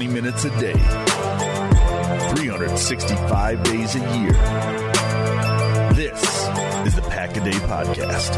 [0.00, 0.72] Twenty minutes a day,
[2.32, 4.32] 365 days a year.
[5.92, 6.22] This
[6.86, 8.34] is the Pack a Day Podcast.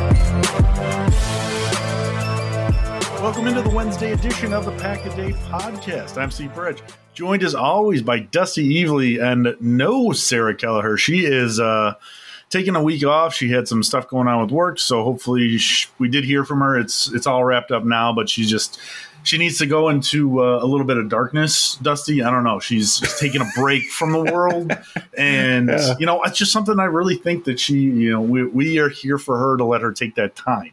[3.22, 6.20] Welcome into the Wednesday edition of the Pack a Day Podcast.
[6.20, 6.82] I'm Steve Bridge,
[7.14, 10.96] joined as always by Dusty Evely and no Sarah Kelleher.
[10.96, 11.94] She is uh,
[12.50, 13.34] taking a week off.
[13.34, 16.58] She had some stuff going on with work, so hopefully she, we did hear from
[16.58, 16.76] her.
[16.76, 18.80] It's it's all wrapped up now, but she's just
[19.22, 22.22] she needs to go into uh, a little bit of darkness, Dusty.
[22.22, 22.60] I don't know.
[22.60, 24.72] She's taking a break from the world,
[25.16, 25.94] and yeah.
[25.98, 28.88] you know, it's just something I really think that she, you know, we we are
[28.88, 30.72] here for her to let her take that time.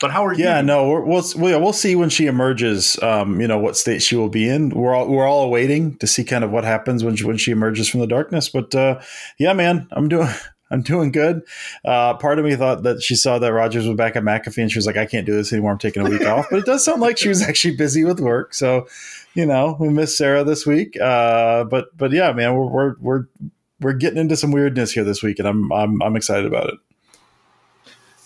[0.00, 0.44] But how are you?
[0.44, 3.00] Yeah, no, we're, we'll we'll see when she emerges.
[3.02, 4.70] Um, you know what state she will be in.
[4.70, 7.50] We're all we're all awaiting to see kind of what happens when she, when she
[7.50, 8.48] emerges from the darkness.
[8.48, 9.00] But uh,
[9.38, 10.28] yeah, man, I'm doing
[10.70, 11.42] I'm doing good.
[11.84, 14.70] Uh, part of me thought that she saw that Rodgers was back at McAfee and
[14.70, 15.72] she was like, I can't do this anymore.
[15.72, 16.46] I'm taking a week off.
[16.50, 18.54] But it does sound like she was actually busy with work.
[18.54, 18.86] So,
[19.34, 21.00] you know, we miss Sarah this week.
[21.00, 23.24] Uh, but but yeah, man, we're we're we're
[23.80, 26.78] we're getting into some weirdness here this week, and I'm I'm I'm excited about it.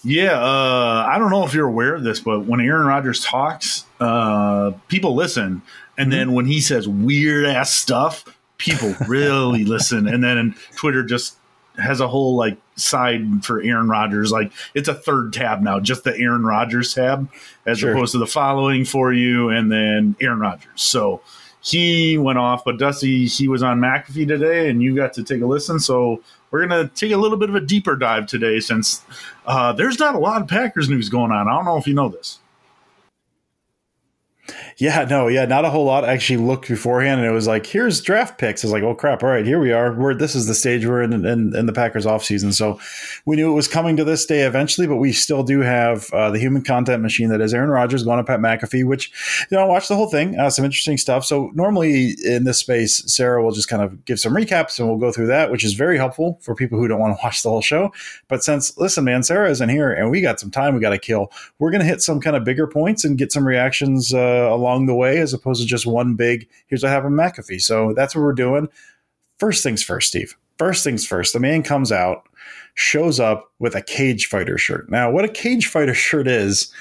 [0.06, 3.87] Yeah, uh, I don't know if you're aware of this, but when Aaron Rodgers talks,
[4.00, 5.62] uh, people listen,
[5.97, 6.11] and mm-hmm.
[6.11, 8.25] then when he says weird ass stuff,
[8.59, 11.38] people really listen, and then Twitter just
[11.76, 14.30] has a whole like side for Aaron Rodgers.
[14.32, 17.28] Like it's a third tab now, just the Aaron Rodgers tab,
[17.66, 17.92] as sure.
[17.92, 20.82] opposed to the following for you and then Aaron Rodgers.
[20.82, 21.20] So
[21.60, 25.40] he went off, but Dusty he was on McAfee today, and you got to take
[25.40, 25.80] a listen.
[25.80, 29.02] So we're gonna take a little bit of a deeper dive today, since
[29.46, 31.48] uh, there's not a lot of Packers news going on.
[31.48, 32.38] I don't know if you know this.
[34.76, 36.04] Yeah, no, yeah, not a whole lot.
[36.04, 38.64] I actually looked beforehand, and it was like, here's draft picks.
[38.64, 39.22] I was like, oh crap!
[39.22, 39.92] All right, here we are.
[39.94, 42.52] We're this is the stage we're in in, in the Packers offseason.
[42.52, 42.80] So
[43.24, 46.31] we knew it was coming to this day eventually, but we still do have uh,
[46.31, 49.12] the human content machine that is Aaron Rodgers going up at McAfee, which
[49.50, 50.37] you know, watch the whole thing.
[50.38, 51.25] Uh, some interesting stuff.
[51.25, 54.99] So normally in this space, Sarah will just kind of give some recaps, and we'll
[54.99, 57.49] go through that, which is very helpful for people who don't want to watch the
[57.49, 57.93] whole show.
[58.26, 60.99] But since listen, man, Sarah isn't here, and we got some time we got to
[60.99, 64.87] kill, we're gonna hit some kind of bigger points and get some reactions uh, along
[64.87, 67.61] the way as opposed to just one big, here's what happened McAfee.
[67.61, 68.69] So that's what we're doing.
[69.38, 70.37] First things first, Steve.
[70.58, 72.28] First things first, the man comes out,
[72.75, 74.90] shows up with a cage fighter shirt.
[74.90, 76.72] Now, what a cage fighter shirt is,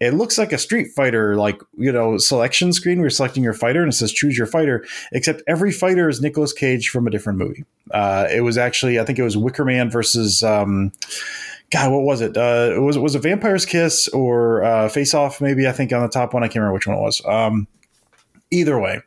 [0.00, 3.52] it looks like a Street Fighter, like you know, selection screen where you're selecting your
[3.52, 4.84] fighter and it says choose your fighter.
[5.12, 7.64] Except every fighter is Nicolas Cage from a different movie.
[7.90, 10.92] Uh, it was actually, I think it was Wicker Man versus um,
[11.70, 12.36] God, what was it?
[12.36, 15.40] Uh, was it was a Vampire's Kiss or uh, Face Off?
[15.40, 16.42] Maybe I think on the top one.
[16.42, 17.22] I can't remember which one it was.
[17.24, 17.68] Um,
[18.50, 19.00] either way,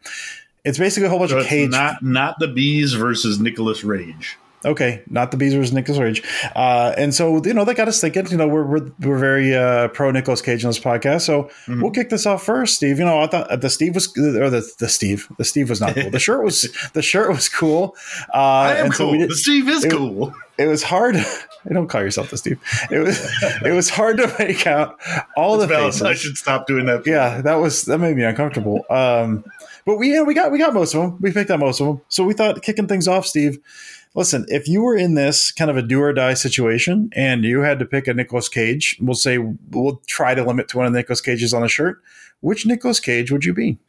[0.63, 1.71] it's basically a whole bunch So of cage.
[1.71, 4.37] not not the bees versus Nicholas Rage.
[4.65, 6.23] Okay, not the Bees versus Nicholas Rage,
[6.55, 8.25] uh, and so you know they got us thinking.
[8.29, 11.81] You know, we're we're, we're very uh, pro Nicolas Cage on this podcast, so Mm-hmm.
[11.81, 12.97] we'll kick this off first, Steve.
[12.97, 15.95] You know, I thought the Steve was or the the Steve the Steve was not
[15.95, 16.09] cool.
[16.09, 17.93] The shirt was the shirt was cool.
[18.33, 19.11] Uh, I am and so cool.
[19.11, 20.33] we did- Steve is it- cool.
[20.57, 21.17] it was hard.
[21.71, 22.59] don't call yourself the Steve.
[22.91, 23.19] It was
[23.65, 24.99] it was hard to make out
[25.35, 26.01] all the Valid.
[26.01, 27.05] I should stop doing that.
[27.05, 28.85] Yeah, that was that made me uncomfortable.
[28.89, 29.45] Um,
[29.85, 31.17] but we yeah, we got we got most of them.
[31.21, 32.01] We picked out most of them.
[32.09, 33.59] So we thought kicking things off, Steve.
[34.15, 37.61] Listen, if you were in this kind of a do or die situation and you
[37.61, 40.93] had to pick a Nicolas Cage, we'll say we'll try to limit to one of
[40.93, 41.99] the Nicolas Cages on the shirt.
[42.41, 43.79] Which Nicolas Cage would you be?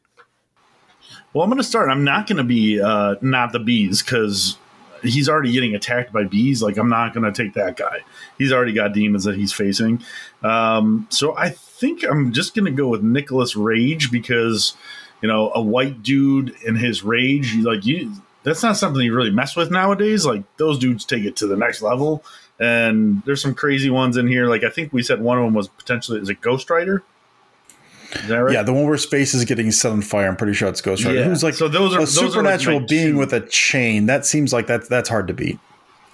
[1.34, 1.90] Well, I'm going to start.
[1.90, 4.56] I'm not going to be uh, not the bees because
[5.04, 6.62] he's already getting attacked by bees.
[6.62, 8.00] Like I'm not going to take that guy.
[8.38, 10.02] He's already got demons that he's facing.
[10.42, 14.76] Um, so I think I'm just going to go with Nicholas Rage because
[15.22, 18.12] you know a white dude in his rage, like you.
[18.42, 20.26] That's not something you really mess with nowadays.
[20.26, 22.22] Like those dudes take it to the next level.
[22.60, 24.46] And there's some crazy ones in here.
[24.46, 27.02] Like I think we said one of them was potentially is a Ghost Rider?
[28.14, 28.52] Is that right?
[28.52, 30.28] Yeah, the one where space is getting set on fire.
[30.28, 31.18] I'm pretty sure it's Ghost Rider.
[31.18, 31.24] Yeah.
[31.24, 32.30] Who's like So those are- a those are like
[32.60, 33.18] supernatural being two.
[33.18, 34.06] with a chain.
[34.06, 35.58] That seems like that's that's hard to beat.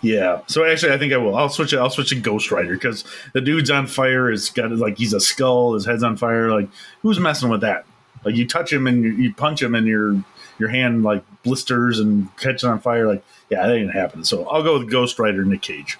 [0.03, 0.41] Yeah.
[0.47, 1.37] So actually, I think I will.
[1.37, 1.79] I'll switch it.
[1.79, 3.05] I'll switch to Ghost Rider because
[3.35, 4.31] the dude's on fire.
[4.33, 5.75] It's got like he's a skull.
[5.75, 6.51] His head's on fire.
[6.51, 6.69] Like
[7.03, 7.85] who's messing with that?
[8.25, 10.23] Like you touch him and you, you punch him and your
[10.59, 13.07] your hand like blisters and catches on fire.
[13.07, 14.25] Like yeah, that didn't happen.
[14.25, 15.99] So I'll go with Ghost Rider, Nick Cage.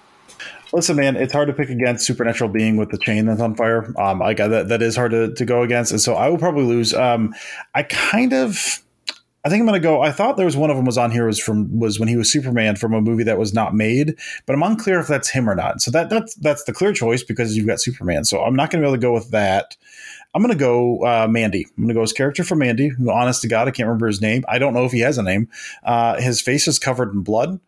[0.73, 3.93] Listen, man, it's hard to pick against supernatural being with the chain that's on fire.
[4.01, 6.39] Um, I got that that is hard to, to go against, and so I will
[6.39, 6.95] probably lose.
[6.95, 7.35] Um,
[7.75, 8.81] I kind of,
[9.45, 10.01] I think I'm going to go.
[10.01, 12.17] I thought there was one of them was on here was from was when he
[12.17, 15.51] was Superman from a movie that was not made, but I'm unclear if that's him
[15.51, 15.81] or not.
[15.81, 18.25] So that that's that's the clear choice because you've got Superman.
[18.25, 19.77] So I'm not going to be able to go with that.
[20.33, 21.67] I'm going to go uh, Mandy.
[21.77, 22.89] I'm going to go his character for Mandy.
[22.89, 24.45] Who, honest to God, I can't remember his name.
[24.47, 25.49] I don't know if he has a name.
[25.83, 27.59] Uh, his face is covered in blood.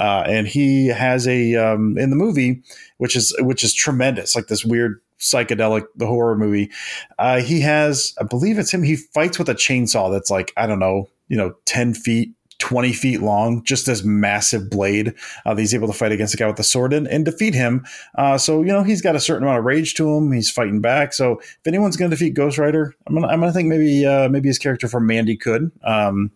[0.00, 2.62] Uh, and he has a um, in the movie,
[2.96, 6.70] which is which is tremendous, like this weird psychedelic the horror movie.
[7.18, 8.82] Uh, he has, I believe it's him.
[8.82, 12.94] He fights with a chainsaw that's like I don't know, you know, ten feet, twenty
[12.94, 15.14] feet long, just this massive blade.
[15.44, 17.52] Uh, that he's able to fight against a guy with a sword and, and defeat
[17.52, 17.84] him.
[18.16, 20.32] Uh, so you know he's got a certain amount of rage to him.
[20.32, 21.12] He's fighting back.
[21.12, 24.48] So if anyone's going to defeat Ghost Rider, I'm I'm gonna think maybe uh, maybe
[24.48, 25.70] his character from Mandy could.
[25.84, 26.30] Um,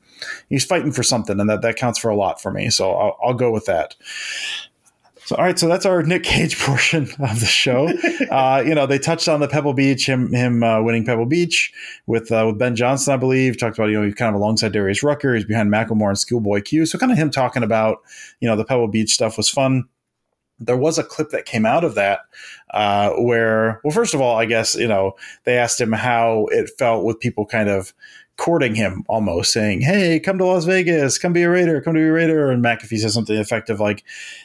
[0.49, 2.70] he's fighting for something, and that that counts for a lot for me.
[2.70, 3.94] So I'll, I'll go with that.
[5.26, 7.88] So, all right, so that's our Nick Cage portion of the show.
[8.31, 11.72] uh, you know, they touched on the Pebble Beach, him him uh, winning Pebble Beach
[12.06, 13.56] with uh, with Ben Johnson, I believe.
[13.56, 15.34] Talked about you know he's kind of alongside Darius Rucker.
[15.34, 16.84] He's behind Macklemore and Schoolboy Q.
[16.84, 18.02] So kind of him talking about
[18.40, 19.84] you know the Pebble Beach stuff was fun.
[20.61, 22.20] There was a clip that came out of that
[22.70, 26.70] uh, where, well, first of all, I guess you know they asked him how it
[26.78, 27.94] felt with people kind of
[28.37, 32.01] courting him almost saying, Hey, come to Las Vegas, come be a Raider, come to
[32.01, 32.51] be a Raider.
[32.51, 34.05] And McAfee says something effective like,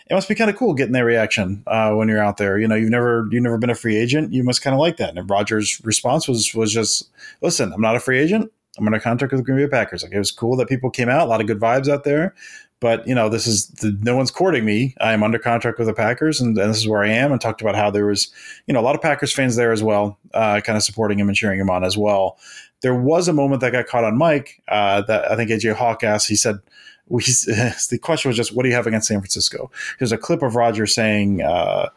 [0.09, 2.59] it must be kind of cool getting that reaction uh, when you're out there.
[2.59, 4.31] You know, you've never, you've never been a free agent.
[4.31, 5.17] You must kind of like that.
[5.17, 7.09] And Rodgers' response was, was just,
[7.41, 8.51] listen, I'm not a free agent.
[8.77, 10.03] I'm under contract with the Green Bay Packers.
[10.03, 12.35] Like it was cool that people came out, a lot of good vibes out there.
[12.81, 14.95] But you know, this is the, no one's courting me.
[15.01, 17.31] I am under contract with the Packers, and, and this is where I am.
[17.31, 18.31] And talked about how there was,
[18.67, 21.27] you know, a lot of Packers fans there as well, uh, kind of supporting him
[21.27, 22.37] and cheering him on as well.
[22.81, 26.03] There was a moment that got caught on mic uh, that I think AJ Hawk
[26.03, 26.29] asked.
[26.29, 26.59] He said,
[27.07, 30.41] we, "The question was just, what do you have against San Francisco?" There's a clip
[30.41, 31.89] of Roger saying, uh,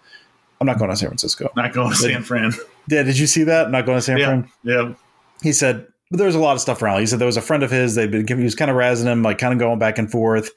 [0.60, 2.52] "I'm not going to San Francisco." Not going to San Fran.
[2.88, 3.66] Yeah, did you see that?
[3.66, 4.94] I'm Not going to San Yeah, Fran yeah.
[5.42, 7.00] he said but there was a lot of stuff around.
[7.00, 7.94] He said there was a friend of his.
[7.94, 10.50] They'd been he was kind of razzing him, like kind of going back and forth.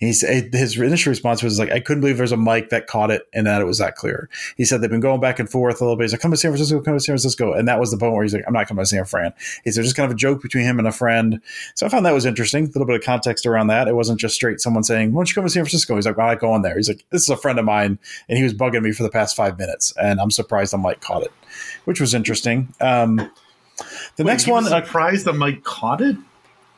[0.00, 2.86] And he said his initial response was like, "I couldn't believe there's a mic that
[2.86, 5.50] caught it and that it was that clear." He said they've been going back and
[5.50, 6.04] forth a little bit.
[6.04, 8.14] He's like, "Come to San Francisco, come to San Francisco," and that was the point
[8.14, 10.18] where he's like, "I'm not coming to San Fran." He said just kind of a
[10.18, 11.42] joke between him and a friend.
[11.74, 12.64] So I found that was interesting.
[12.64, 13.88] A little bit of context around that.
[13.88, 16.18] It wasn't just straight someone saying, "Why don't you come to San Francisco?" He's like,
[16.18, 17.98] "I'm not going there." He's like, "This is a friend of mine,"
[18.30, 21.02] and he was bugging me for the past five minutes, and I'm surprised the mic
[21.02, 21.32] caught it,
[21.84, 22.72] which was interesting.
[22.80, 23.30] Um,
[24.16, 26.16] the Wait, next one, uh, surprised the mic caught it.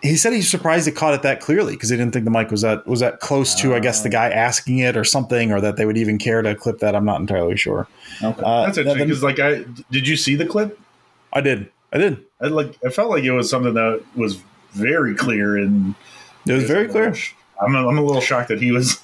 [0.03, 2.51] he said he's surprised it caught it that clearly because he didn't think the mic
[2.51, 5.61] was that was that close to I guess the guy asking it or something or
[5.61, 6.95] that they would even care to clip that.
[6.95, 7.89] I'm not entirely sure.
[8.23, 8.43] Okay.
[8.43, 10.79] Uh, That's interesting because, like, I did you see the clip?
[11.33, 12.25] I did, I did.
[12.41, 12.77] I like.
[12.85, 14.41] I felt like it was something that was
[14.73, 15.95] very clear and
[16.47, 17.15] It was very clear.
[17.61, 19.01] I'm a, I'm a little shocked that he was.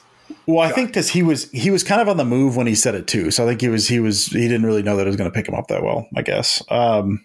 [0.47, 2.75] Well, I think because he was he was kind of on the move when he
[2.75, 3.31] said it too.
[3.31, 5.31] So I think he was he was he didn't really know that it was going
[5.31, 6.07] to pick him up that well.
[6.15, 6.63] I guess.
[6.69, 7.25] Um,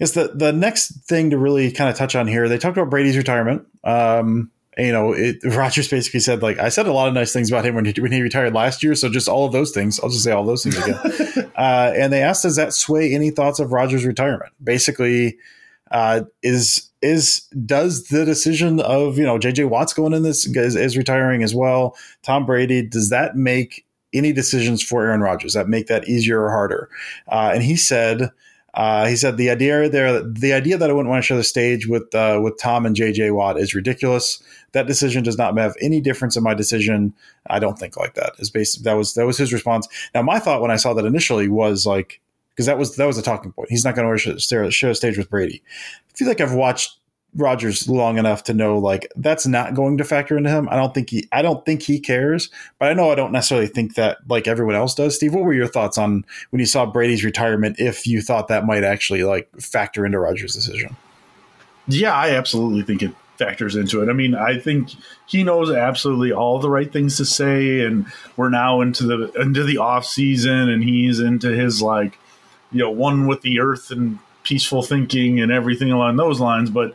[0.00, 2.48] is the the next thing to really kind of touch on here?
[2.48, 3.66] They talked about Brady's retirement.
[3.84, 7.50] Um, you know, it, Rodgers basically said like I said a lot of nice things
[7.50, 8.94] about him when he when he retired last year.
[8.94, 10.00] So just all of those things.
[10.00, 11.52] I'll just say all those things again.
[11.56, 14.52] uh, and they asked, does that sway any thoughts of Rodgers' retirement?
[14.62, 15.36] Basically,
[15.90, 20.76] uh, is is does the decision of you know JJ Watts going in this is,
[20.76, 21.96] is retiring as well?
[22.22, 26.50] Tom Brady does that make any decisions for Aaron Rodgers that make that easier or
[26.50, 26.88] harder?
[27.28, 28.30] Uh, and he said
[28.74, 31.44] uh, he said the idea there, the idea that I wouldn't want to share the
[31.44, 34.42] stage with uh, with Tom and JJ Watt is ridiculous.
[34.72, 37.12] That decision does not have any difference in my decision.
[37.48, 38.34] I don't think like that.
[38.38, 39.88] Is based that was that was his response.
[40.14, 43.18] Now my thought when I saw that initially was like because that was that was
[43.18, 43.70] a talking point.
[43.70, 45.62] He's not going to share, share a stage with Brady.
[46.08, 46.99] I feel like I've watched
[47.34, 50.68] Rodgers long enough to know like that's not going to factor into him.
[50.68, 53.68] I don't think he I don't think he cares, but I know I don't necessarily
[53.68, 55.14] think that like everyone else does.
[55.14, 58.66] Steve, what were your thoughts on when you saw Brady's retirement if you thought that
[58.66, 60.96] might actually like factor into Rodgers' decision?
[61.86, 64.10] Yeah, I absolutely think it factors into it.
[64.10, 64.90] I mean, I think
[65.26, 68.06] he knows absolutely all the right things to say and
[68.36, 72.18] we're now into the into the off season and he's into his like
[72.72, 76.94] you know, one with the earth and peaceful thinking and everything along those lines, but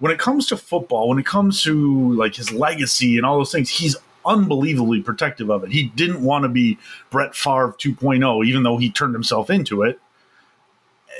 [0.00, 3.52] when it comes to football, when it comes to like his legacy and all those
[3.52, 5.72] things, he's unbelievably protective of it.
[5.72, 6.78] He didn't want to be
[7.10, 10.00] Brett Favre 2.0, even though he turned himself into it.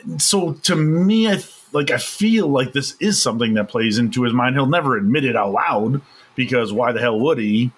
[0.03, 4.23] And so to me, I like I feel like this is something that plays into
[4.23, 4.57] his mind.
[4.57, 6.01] He'll never admit it out loud
[6.35, 7.71] because why the hell would he?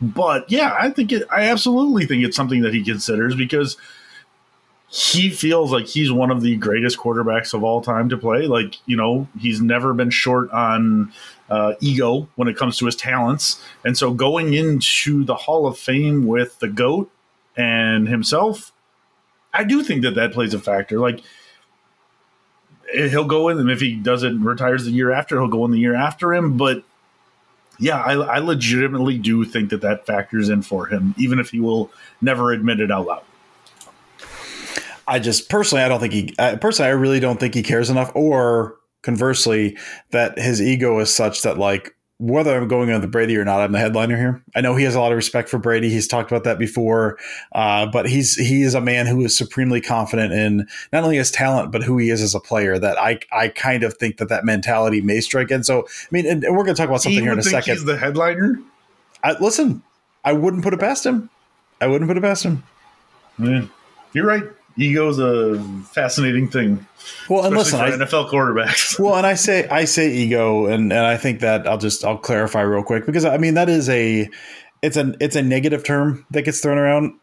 [0.00, 1.26] But yeah, I think it.
[1.30, 3.76] I absolutely think it's something that he considers because
[4.90, 8.46] he feels like he's one of the greatest quarterbacks of all time to play.
[8.46, 11.12] Like, you know, he's never been short on
[11.48, 13.62] uh, ego when it comes to his talents.
[13.84, 17.08] And so going into the Hall of Fame with the GOAT
[17.56, 18.72] and himself,
[19.52, 20.98] I do think that that plays a factor.
[20.98, 21.20] Like,
[22.92, 25.78] he'll go in, and if he doesn't retires the year after, he'll go in the
[25.78, 26.56] year after him.
[26.56, 26.82] But
[27.78, 31.60] yeah, I, I legitimately do think that that factors in for him, even if he
[31.60, 33.22] will never admit it out loud.
[35.10, 36.34] I just personally, I don't think he.
[36.58, 38.12] personally, I really don't think he cares enough.
[38.14, 39.76] Or conversely,
[40.12, 43.60] that his ego is such that like whether I'm going on the Brady or not,
[43.60, 44.44] I'm the headliner here.
[44.54, 45.90] I know he has a lot of respect for Brady.
[45.90, 47.18] He's talked about that before,
[47.52, 51.32] uh, but he's he is a man who is supremely confident in not only his
[51.32, 52.78] talent but who he is as a player.
[52.78, 55.64] That I I kind of think that that mentality may strike in.
[55.64, 57.74] So I mean, and, and we're going to talk about something here in a second.
[57.74, 58.60] He's the headliner.
[59.24, 59.82] I, listen,
[60.24, 61.30] I wouldn't put it past him.
[61.80, 62.62] I wouldn't put it past him.
[63.40, 63.66] Yeah,
[64.12, 64.44] you're right
[64.80, 66.86] ego's a fascinating thing.
[67.28, 68.98] Well, and listen, I, NFL quarterbacks.
[68.98, 72.18] well, and I say I say ego, and and I think that I'll just I'll
[72.18, 74.28] clarify real quick because I mean that is a
[74.82, 77.14] it's a it's a negative term that gets thrown around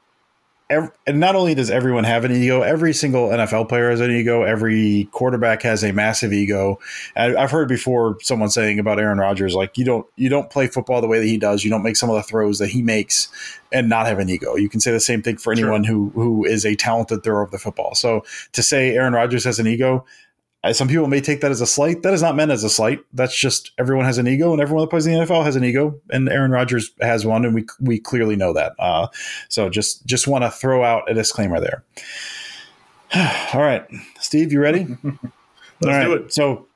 [0.70, 4.12] every, and not only does everyone have an ego, every single NFL player has an
[4.12, 4.44] ego.
[4.44, 6.80] Every quarterback has a massive ego.
[7.16, 10.68] And I've heard before someone saying about Aaron Rodgers, like you don't you don't play
[10.68, 11.64] football the way that he does.
[11.64, 13.30] You don't make some of the throws that he makes
[13.72, 14.56] and not have an ego.
[14.56, 15.94] You can say the same thing for anyone sure.
[15.94, 17.96] who who is a talented thrower of the football.
[17.96, 20.06] So to say Aaron Rodgers has an ego,
[20.72, 22.04] some people may take that as a slight.
[22.04, 23.00] That is not meant as a slight.
[23.14, 25.64] That's just everyone has an ego, and everyone that plays in the NFL has an
[25.64, 28.74] ego, and Aaron Rodgers has one, and we we clearly know that.
[28.80, 29.08] Uh,
[29.50, 31.84] so just just want to throw out a disclaimer there.
[33.54, 33.86] All right,
[34.20, 34.88] Steve, you ready?
[35.82, 36.34] Let's do it.
[36.34, 36.67] So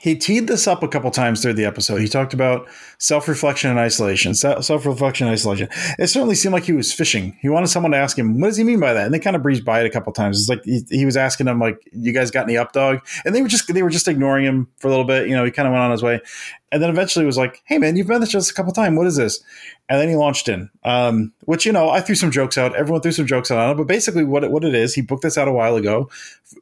[0.00, 2.00] he teed this up a couple times through the episode.
[2.00, 2.66] He talked about
[2.96, 4.34] self reflection and isolation.
[4.34, 5.68] Self reflection and isolation.
[5.98, 7.36] It certainly seemed like he was fishing.
[7.42, 9.36] He wanted someone to ask him, "What does he mean by that?" And they kind
[9.36, 10.40] of breezed by it a couple times.
[10.40, 13.34] It's like he, he was asking them, "Like, you guys got any up dog?" And
[13.34, 15.28] they were just they were just ignoring him for a little bit.
[15.28, 16.22] You know, he kind of went on his way,
[16.72, 18.96] and then eventually was like, "Hey, man, you've this just a couple times.
[18.96, 19.40] What is this?"
[19.88, 22.74] And then he launched in, um, which you know I threw some jokes out.
[22.76, 25.02] Everyone threw some jokes out on it, but basically what it, what it is, he
[25.02, 26.08] booked this out a while ago.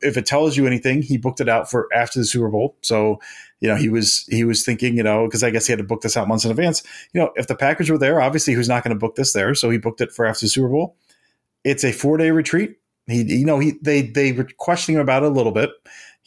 [0.00, 2.76] If it tells you anything, he booked it out for after the Super Bowl.
[2.82, 3.20] So
[3.60, 5.84] you know, he was he was thinking, you know, because I guess he had to
[5.84, 6.82] book this out months in advance.
[7.12, 9.54] You know, if the Packers were there, obviously was not going to book this there,
[9.54, 10.96] so he booked it for after the Super Bowl.
[11.64, 12.76] It's a four day retreat.
[13.08, 15.70] He, you know, he they they were questioning him about it a little bit.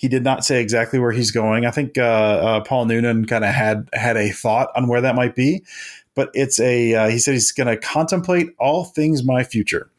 [0.02, 1.68] He did not say exactly where he's going.
[1.68, 5.14] I think uh, uh, Paul Noonan kind of had had a thought on where that
[5.14, 5.64] might be,
[6.16, 9.92] but it's a uh, he said he's going to contemplate all things my future.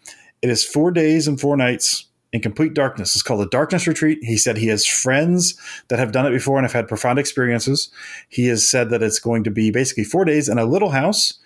[0.42, 3.14] It is four days and four nights in complete darkness.
[3.14, 4.18] It's called a darkness retreat.
[4.22, 5.54] He said he has friends
[5.86, 7.88] that have done it before and have had profound experiences.
[8.28, 11.38] He has said that it's going to be basically four days in a little house.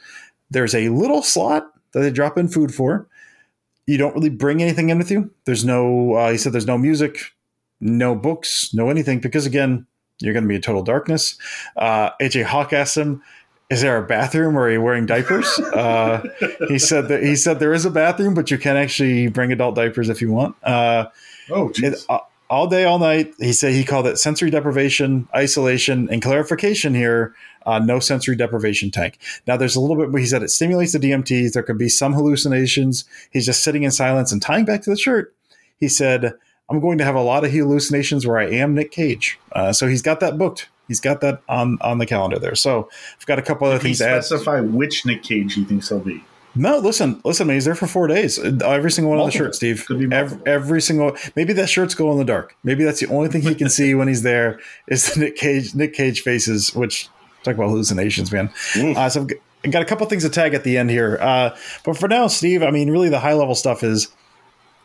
[0.49, 3.07] There's a little slot that they drop in food for.
[3.87, 5.31] You don't really bring anything in with you.
[5.45, 7.36] There's no, uh, he said there's no music,
[7.81, 9.87] no books, no anything, because again,
[10.21, 11.39] you're going to be in total darkness.
[11.77, 13.23] Uh, AJ Hawk asked him,
[13.69, 15.47] is there a bathroom or are you wearing diapers?
[15.59, 16.23] Uh,
[16.69, 19.75] he said that he said there is a bathroom, but you can actually bring adult
[19.75, 20.57] diapers if you want.
[20.63, 21.07] Uh,
[21.51, 23.35] oh, it, uh, all day, all night.
[23.39, 27.35] He said he called it sensory deprivation, isolation, and clarification here.
[27.65, 29.19] Uh, no sensory deprivation tank.
[29.47, 30.19] Now, there's a little bit.
[30.21, 31.53] He said it stimulates the DMTs.
[31.53, 33.05] There could be some hallucinations.
[33.31, 35.35] He's just sitting in silence and tying back to the shirt.
[35.79, 36.35] He said,
[36.71, 39.87] "I'm going to have a lot of hallucinations where I am Nick Cage." Uh, so
[39.89, 40.69] he's got that booked.
[40.89, 42.55] He's got that on on the calendar there.
[42.55, 44.25] So I've got a couple other Did he things to add.
[44.25, 46.25] specify which Nick Cage he thinks he'll be.
[46.59, 47.57] No, listen, listen, man.
[47.57, 48.39] He's there for four days.
[48.39, 49.85] Every single one of the shirts, Steve.
[50.11, 51.15] Every, every single.
[51.35, 52.57] Maybe that shirts go in the dark.
[52.65, 54.59] Maybe that's the only thing he can see when he's there
[54.89, 56.75] is the Nick Cage, Nick Cage faces.
[56.75, 57.09] Which
[57.43, 58.49] talk about hallucinations, man.
[58.75, 61.19] Uh, so I've got- I've got a couple things to tag at the end here.
[61.21, 61.51] Uh,
[61.85, 64.09] but for now, Steve, I mean, really, the high level stuff is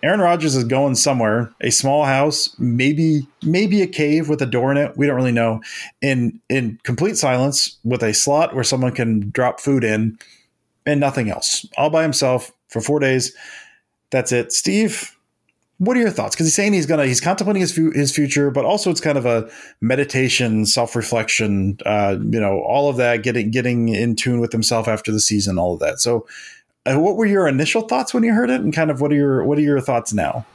[0.03, 4.71] Aaron Rodgers is going somewhere, a small house, maybe maybe a cave with a door
[4.71, 4.97] in it.
[4.97, 5.61] We don't really know.
[6.01, 10.17] In in complete silence with a slot where someone can drop food in
[10.85, 11.65] and nothing else.
[11.77, 13.35] All by himself for 4 days.
[14.09, 14.51] That's it.
[14.51, 15.15] Steve,
[15.77, 16.35] what are your thoughts?
[16.35, 19.01] Cuz he's saying he's going to he's contemplating his fu- his future, but also it's
[19.01, 19.49] kind of a
[19.81, 25.11] meditation, self-reflection, uh, you know, all of that getting getting in tune with himself after
[25.11, 25.99] the season, all of that.
[25.99, 26.27] So
[26.85, 29.43] what were your initial thoughts when you heard it, and kind of what are your
[29.43, 30.45] what are your thoughts now?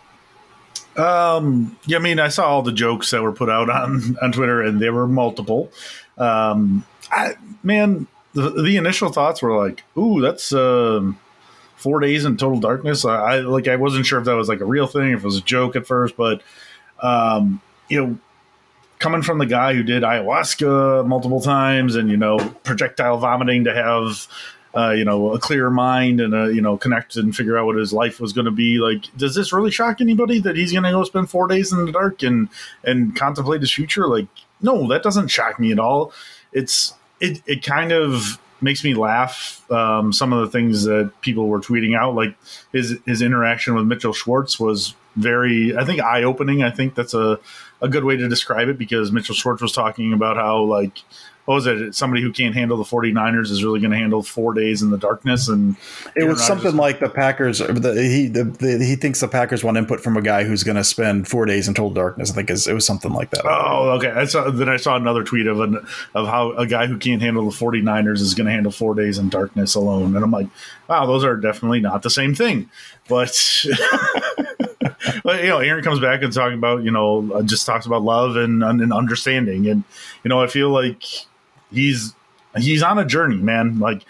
[0.96, 4.32] Um, yeah, I mean, I saw all the jokes that were put out on on
[4.32, 5.70] Twitter, and they were multiple.
[6.18, 11.18] Um, I, man, the, the initial thoughts were like, "Ooh, that's um,
[11.76, 14.60] four days in total darkness." I, I like, I wasn't sure if that was like
[14.60, 16.42] a real thing, if it was a joke at first, but
[17.02, 18.18] um, you know,
[18.98, 23.74] coming from the guy who did ayahuasca multiple times, and you know, projectile vomiting to
[23.74, 24.26] have
[24.76, 27.76] uh, you know, a clear mind and a, you know, connect and figure out what
[27.76, 28.78] his life was going to be.
[28.78, 31.86] Like, does this really shock anybody that he's going to go spend four days in
[31.86, 32.48] the dark and
[32.84, 34.06] and contemplate his future?
[34.06, 34.26] Like,
[34.60, 36.12] no, that doesn't shock me at all.
[36.52, 39.64] It's it it kind of makes me laugh.
[39.70, 42.36] Um, some of the things that people were tweeting out, like
[42.72, 46.62] his his interaction with Mitchell Schwartz was very, I think, eye opening.
[46.62, 47.38] I think that's a
[47.80, 50.98] a good way to describe it because Mitchell Schwartz was talking about how like
[51.46, 51.94] what was it?
[51.94, 54.98] Somebody who can't handle the 49ers is really going to handle four days in the
[54.98, 55.48] darkness.
[55.48, 55.76] And
[56.16, 57.58] It Aaron was something like the Packers.
[57.58, 60.76] The, he the, the, he thinks the Packers want input from a guy who's going
[60.76, 62.32] to spend four days in total darkness.
[62.32, 63.46] I think is, it was something like that.
[63.46, 64.10] Oh, okay.
[64.10, 65.76] I saw, then I saw another tweet of an,
[66.14, 69.16] of how a guy who can't handle the 49ers is going to handle four days
[69.16, 70.16] in darkness alone.
[70.16, 70.48] And I'm like,
[70.88, 72.68] wow, those are definitely not the same thing.
[73.08, 73.64] But,
[75.22, 78.02] but you know, Aaron comes back and talking about, you know, uh, just talks about
[78.02, 79.68] love and, and understanding.
[79.68, 79.84] And,
[80.24, 81.04] you know, I feel like
[81.76, 82.14] he's,
[82.56, 83.78] he's on a journey, man.
[83.78, 84.04] Like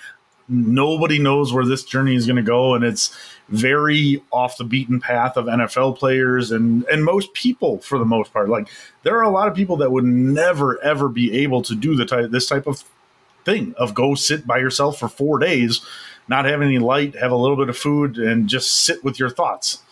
[0.48, 2.74] nobody knows where this journey is going to go.
[2.74, 3.14] And it's,
[3.48, 8.32] very off the beaten path of NFL players and and most people for the most
[8.32, 8.48] part.
[8.48, 8.68] Like
[9.02, 12.04] there are a lot of people that would never ever be able to do the
[12.04, 12.84] type this type of
[13.44, 15.80] thing of go sit by yourself for four days,
[16.26, 19.30] not have any light, have a little bit of food, and just sit with your
[19.30, 19.82] thoughts.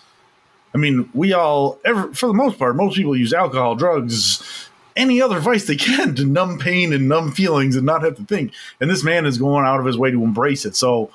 [0.75, 4.64] I mean, we all, ever, for the most part, most people use alcohol, drugs,
[4.97, 8.25] any other vice they can to numb pain and numb feelings and not have to
[8.25, 8.53] think.
[8.81, 10.77] And this man is going out of his way to embrace it.
[10.77, 11.11] So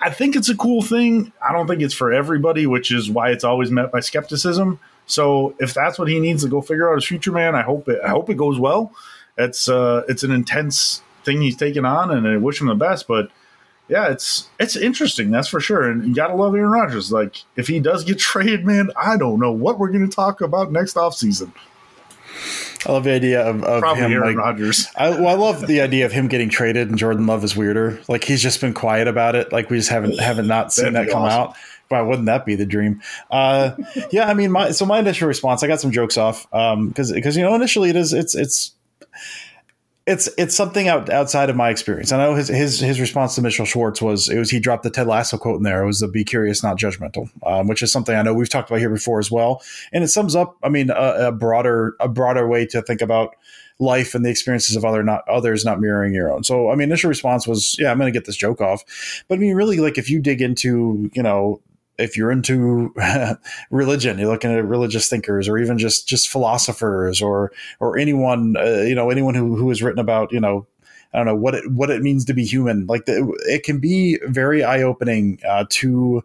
[0.00, 1.32] I think it's a cool thing.
[1.46, 4.80] I don't think it's for everybody, which is why it's always met by skepticism.
[5.06, 7.88] So if that's what he needs to go figure out his future, man, I hope
[7.88, 8.00] it.
[8.04, 8.92] I hope it goes well.
[9.36, 13.06] It's uh, it's an intense thing he's taking on, and I wish him the best.
[13.06, 13.30] But
[13.88, 15.88] yeah, it's it's interesting, that's for sure.
[15.88, 17.12] And you gotta love Aaron Rodgers.
[17.12, 20.72] Like if he does get traded, man, I don't know what we're to talk about
[20.72, 21.52] next offseason.
[22.86, 24.36] I love the idea of, of Probably him Aaron like.
[24.36, 24.88] Rodgers.
[24.96, 28.00] I, well, I love the idea of him getting traded and Jordan Love is weirder.
[28.08, 29.52] Like he's just been quiet about it.
[29.52, 31.50] Like we just haven't haven't not seen That'd that come awesome.
[31.50, 31.56] out.
[31.88, 33.02] Why wouldn't that be the dream?
[33.30, 33.72] Uh,
[34.10, 37.36] yeah, I mean, my so my initial response, I got some jokes off because because
[37.36, 38.72] you know initially it is it's it's
[40.06, 42.10] it's it's something out outside of my experience.
[42.10, 44.90] I know his his his response to Mitchell Schwartz was it was he dropped the
[44.90, 45.82] Ted Lasso quote in there.
[45.82, 48.68] It was the "Be curious, not judgmental," um, which is something I know we've talked
[48.68, 49.62] about here before as well.
[49.92, 53.36] And it sums up, I mean, a, a broader a broader way to think about
[53.78, 56.42] life and the experiences of other not others not mirroring your own.
[56.42, 59.24] So I mean, initial response was, yeah, I'm going to get this joke off.
[59.28, 61.60] But I mean, really, like if you dig into, you know,
[62.02, 62.94] if you're into
[63.70, 68.82] religion, you're looking at religious thinkers, or even just just philosophers, or or anyone, uh,
[68.82, 70.66] you know, anyone who who has written about, you know.
[71.14, 72.86] I don't know what it what it means to be human.
[72.86, 76.24] Like the, it can be very eye opening uh, to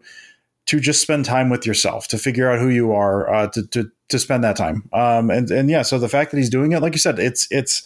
[0.67, 3.91] to just spend time with yourself, to figure out who you are, uh, to, to
[4.09, 4.87] to spend that time.
[4.93, 7.47] Um, and and yeah, so the fact that he's doing it, like you said, it's
[7.51, 7.85] it's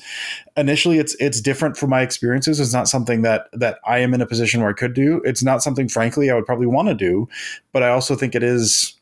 [0.55, 2.59] initially it's it's different from my experiences.
[2.59, 5.21] It's not something that that I am in a position where I could do.
[5.25, 7.27] It's not something, frankly, I would probably want to do.
[7.71, 8.93] But I also think it is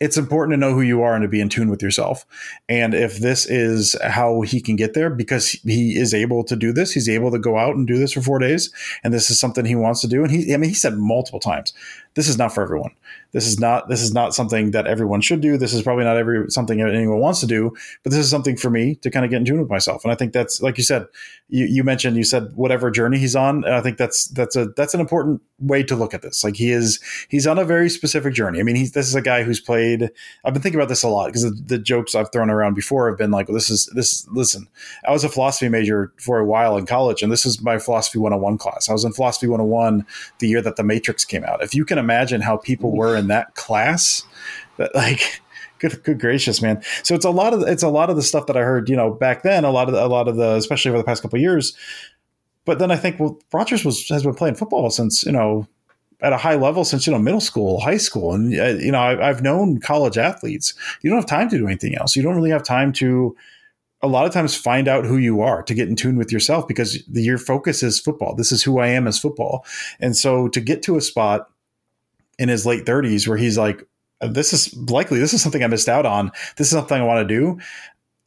[0.00, 2.24] it's important to know who you are and to be in tune with yourself.
[2.68, 6.72] And if this is how he can get there, because he is able to do
[6.72, 9.40] this, he's able to go out and do this for four days, and this is
[9.40, 10.22] something he wants to do.
[10.22, 11.72] And he, I mean, he said multiple times,
[12.14, 12.90] this is not for everyone.
[13.32, 15.56] This is not this is not something that everyone should do.
[15.56, 18.70] This is probably not every something anyone wants to do, but this is something for
[18.70, 20.02] me to kind of get in tune with myself.
[20.02, 21.06] And I think that's like you said,
[21.48, 23.64] you, you mentioned you said whatever journey he's on.
[23.64, 26.42] I think that's that's a that's an important way to look at this.
[26.42, 28.60] Like he is he's on a very specific journey.
[28.60, 29.87] I mean, he's this is a guy who's played.
[30.44, 33.08] I've been thinking about this a lot because the, the, jokes I've thrown around before
[33.08, 34.68] have been like, well, "This is this." Listen,
[35.06, 38.18] I was a philosophy major for a while in college, and this is my philosophy
[38.18, 38.88] 101 class.
[38.88, 40.06] I was in philosophy 101
[40.38, 41.62] the year that The Matrix came out.
[41.62, 44.24] If you can imagine how people were in that class
[44.78, 45.40] that like
[45.78, 48.46] good good gracious man so it's a lot of it's a lot of the stuff
[48.46, 50.54] that i heard you know back then a lot of the, a lot of the
[50.54, 51.76] especially over the past couple years
[52.64, 55.68] but then i think well rodgers was has been playing football since you know
[56.20, 58.34] at a high level since you know middle school high school.
[58.34, 60.74] And uh, you know I, i've known college athletes.
[61.02, 62.16] You don't have time to do anything else.
[62.16, 63.36] You don't really have time to
[64.00, 66.68] a lot of times find out who you are to get in tune with yourself
[66.68, 68.34] because the, your focus is football.
[68.34, 69.64] This is who i am as football.
[69.98, 71.50] And so to get to a spot
[72.38, 73.84] in his late 30s where he's like
[74.20, 76.32] this is likely this is something i missed out on.
[76.56, 77.58] This is something i want to do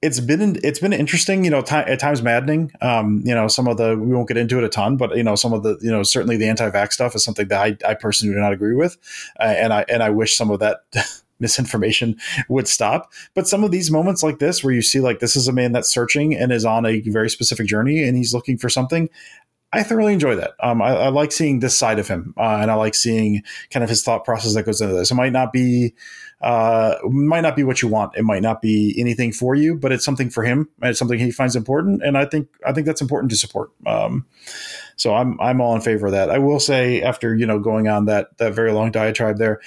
[0.01, 2.71] it's been it's been interesting you know t- at times maddening.
[2.81, 5.23] Um, you know some of the we won't get into it a ton but you
[5.23, 7.93] know some of the you know certainly the anti-vax stuff is something that i, I
[7.93, 8.97] personally do not agree with.
[9.39, 10.83] Uh, and i and i wish some of that
[11.41, 12.15] misinformation
[12.47, 13.11] would stop.
[13.33, 15.71] But some of these moments like this where you see like this is a man
[15.71, 19.09] that's searching and is on a very specific journey and he's looking for something
[19.73, 20.55] I thoroughly enjoy that.
[20.60, 23.84] Um, I, I, like seeing this side of him, uh, and I like seeing kind
[23.84, 25.12] of his thought process that goes into this.
[25.12, 25.93] It might not be,
[26.41, 28.17] uh, might not be what you want.
[28.17, 30.67] It might not be anything for you, but it's something for him.
[30.81, 33.71] And it's something he finds important, and I think I think that's important to support.
[33.86, 34.25] Um,
[34.97, 36.29] so I'm I'm all in favor of that.
[36.29, 39.62] I will say after you know going on that that very long diatribe there,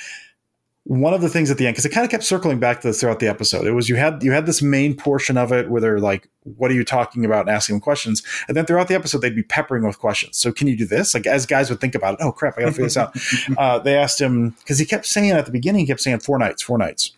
[0.85, 2.89] one of the things at the end because it kind of kept circling back to
[2.89, 3.67] this throughout the episode.
[3.67, 6.71] It was you had you had this main portion of it where they're like what
[6.71, 7.41] are you talking about?
[7.41, 8.23] and asking them questions.
[8.49, 10.37] And then throughout the episode they'd be peppering with questions.
[10.37, 11.15] So can you do this?
[11.15, 13.17] Like as guys would think about it oh crap i gotta figure this out.
[13.57, 16.39] Uh, they asked him because he kept saying at the beginning he kept saying four
[16.39, 17.13] nights four nights.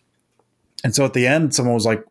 [0.83, 2.05] And so at the end someone was like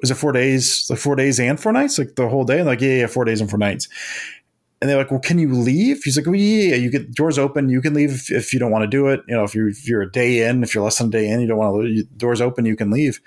[0.00, 1.98] was it four days like four days and four nights?
[1.98, 3.88] Like the whole day and like yeah yeah four days and four nights
[4.80, 7.68] and they're like, "Well, can you leave?" He's like, "Well, yeah, you get doors open.
[7.68, 9.20] You can leave if, if you don't want to do it.
[9.26, 11.28] You know, if you're if you're a day in, if you're less than a day
[11.28, 12.18] in, you don't want to leave.
[12.18, 13.20] Doors open, you can leave."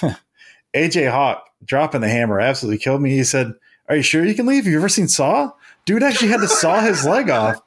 [0.74, 3.10] AJ Hawk dropping the hammer absolutely killed me.
[3.10, 3.54] He said,
[3.88, 4.64] "Are you sure you can leave?
[4.64, 5.52] Have you ever seen Saw?
[5.84, 7.62] Dude actually had to saw his leg off,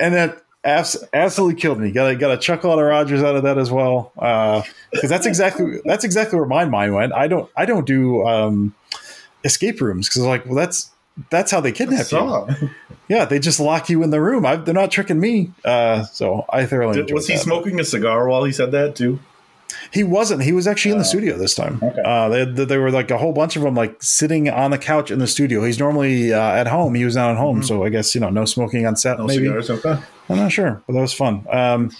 [0.00, 1.92] and that absolutely killed me.
[1.92, 5.08] Got a, got a chuckle out of Rodgers out of that as well, because uh,
[5.08, 7.12] that's exactly that's exactly where my mind went.
[7.12, 8.74] I don't I don't do um,
[9.44, 10.90] escape rooms because like, well, that's
[11.30, 12.70] that's how they kidnap you.
[13.08, 14.44] Yeah, they just lock you in the room.
[14.44, 15.52] I, they're not tricking me.
[15.64, 17.40] Uh, so I thoroughly Did, Was he that.
[17.40, 19.20] smoking a cigar while he said that too?
[19.92, 20.42] He wasn't.
[20.42, 21.08] He was actually in the oh.
[21.08, 21.78] studio this time.
[21.82, 22.02] Okay.
[22.04, 25.18] Uh, they, were like a whole bunch of them, like sitting on the couch in
[25.18, 25.64] the studio.
[25.64, 26.94] He's normally uh, at home.
[26.94, 27.66] He was not at home, mm-hmm.
[27.66, 29.18] so I guess you know, no smoking on set.
[29.18, 29.44] No maybe.
[29.44, 29.96] Cigars, okay.
[30.28, 31.46] I'm not sure, but that was fun.
[31.50, 31.92] Um,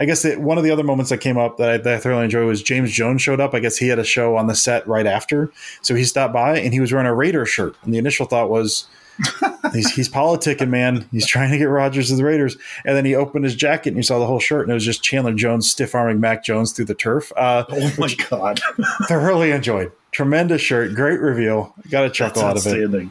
[0.00, 1.98] I guess that one of the other moments that came up that I, that I
[1.98, 3.54] thoroughly enjoyed was James Jones showed up.
[3.54, 5.52] I guess he had a show on the set right after,
[5.82, 7.76] so he stopped by and he was wearing a Raider shirt.
[7.82, 8.86] And the initial thought was,
[9.72, 11.08] he's, he's politicking, man.
[11.12, 12.56] He's trying to get Rodgers to the Raiders.
[12.84, 14.84] And then he opened his jacket and you saw the whole shirt, and it was
[14.84, 17.32] just Chandler Jones stiff arming Mac Jones through the turf.
[17.36, 18.60] Uh, oh my god!
[19.08, 19.92] thoroughly enjoyed.
[20.10, 21.74] Tremendous shirt, great reveal.
[21.90, 23.08] Got a chuckle That's out of it.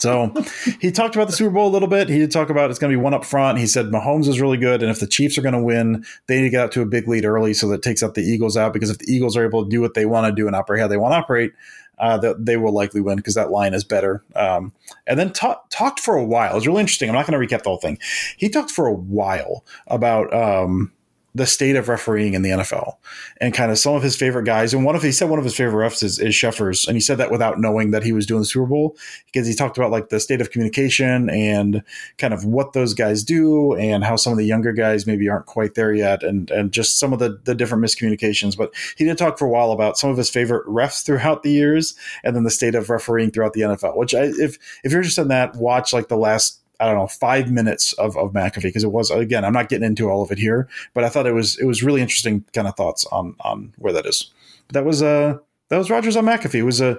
[0.00, 0.32] So
[0.80, 2.08] he talked about the Super Bowl a little bit.
[2.08, 3.58] He did talk about it's going to be one up front.
[3.58, 6.36] He said Mahomes is really good, and if the Chiefs are going to win, they
[6.36, 8.56] need to get out to a big lead early so that takes out the Eagles
[8.56, 8.72] out.
[8.72, 10.80] Because if the Eagles are able to do what they want to do and operate
[10.80, 11.52] how they want to operate,
[11.98, 14.24] uh, that they will likely win because that line is better.
[14.34, 14.72] Um,
[15.06, 16.52] and then ta- talked for a while.
[16.52, 17.10] It was really interesting.
[17.10, 17.98] I'm not going to recap the whole thing.
[18.38, 20.32] He talked for a while about.
[20.32, 20.92] Um,
[21.34, 22.94] the state of refereeing in the NFL
[23.40, 24.74] and kind of some of his favorite guys.
[24.74, 27.00] And one of he said one of his favorite refs is, is Cheffers, and he
[27.00, 29.92] said that without knowing that he was doing the Super Bowl because he talked about
[29.92, 31.84] like the state of communication and
[32.18, 35.46] kind of what those guys do and how some of the younger guys maybe aren't
[35.46, 38.56] quite there yet and and just some of the the different miscommunications.
[38.56, 41.52] But he did talk for a while about some of his favorite refs throughout the
[41.52, 43.96] years and then the state of refereeing throughout the NFL.
[43.96, 47.06] Which I, if if you're interested in that, watch like the last I don't know
[47.06, 50.32] five minutes of, of McAfee because it was again I'm not getting into all of
[50.32, 53.36] it here, but I thought it was it was really interesting kind of thoughts on
[53.40, 54.30] on where that is.
[54.68, 55.38] But that was uh
[55.68, 56.56] that was Rodgers on McAfee.
[56.56, 56.98] It was a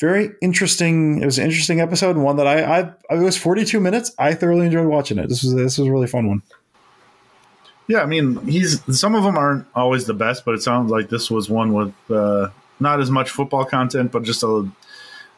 [0.00, 1.22] very interesting.
[1.22, 4.12] It was an interesting episode and one that I I it was 42 minutes.
[4.18, 5.28] I thoroughly enjoyed watching it.
[5.28, 6.42] This was this was a really fun one.
[7.88, 11.08] Yeah, I mean he's some of them aren't always the best, but it sounds like
[11.08, 12.48] this was one with uh,
[12.80, 14.68] not as much football content, but just a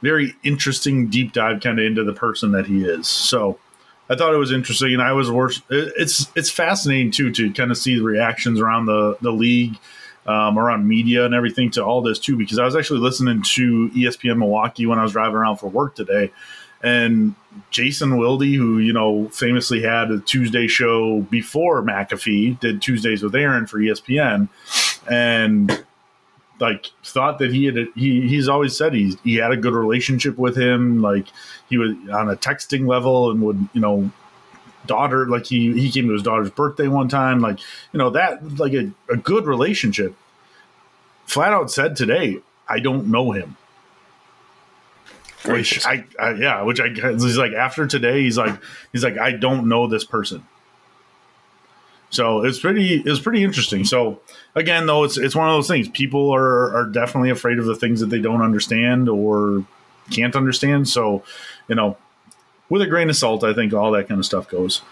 [0.05, 3.09] very interesting deep dive kind of into the person that he is.
[3.09, 3.59] So
[4.09, 5.63] I thought it was interesting, and I was worse.
[5.71, 9.79] It's it's fascinating too to kind of see the reactions around the the league
[10.27, 13.91] um, around media and everything to all this too, because I was actually listening to
[13.91, 16.31] ESPN Milwaukee when I was driving around for work today,
[16.83, 17.35] and
[17.71, 23.35] Jason Wilde, who you know famously had a Tuesday show before McAfee, did Tuesdays with
[23.35, 24.51] Aaron for ESPN,
[25.11, 25.83] and
[26.61, 29.75] like thought that he had a, he he's always said he he had a good
[29.75, 31.27] relationship with him, like
[31.69, 34.11] he was on a texting level and would you know
[34.87, 37.59] daughter like he he came to his daughter's birthday one time like
[37.93, 40.15] you know that like a, a good relationship.
[41.27, 42.39] Flat out said today
[42.69, 43.57] i don't know him.
[45.47, 48.59] Which I, I, yeah which i he's like after today he's like
[48.93, 50.47] he's like i don't know this person
[52.15, 53.85] so it's pretty it's pretty interesting.
[53.85, 54.21] So
[54.55, 55.89] again though it's it's one of those things.
[55.89, 59.65] People are are definitely afraid of the things that they don't understand or
[60.11, 60.89] can't understand.
[60.89, 61.25] So
[61.69, 61.97] you know
[62.71, 64.83] with a grain of salt i think all that kind of stuff goes.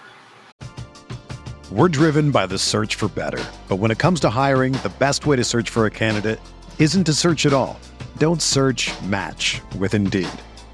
[1.70, 3.42] We're driven by the search for better.
[3.68, 6.40] But when it comes to hiring the best way to search for a candidate
[6.78, 7.78] isn't to search at all.
[8.18, 10.28] Don't search match with Indeed.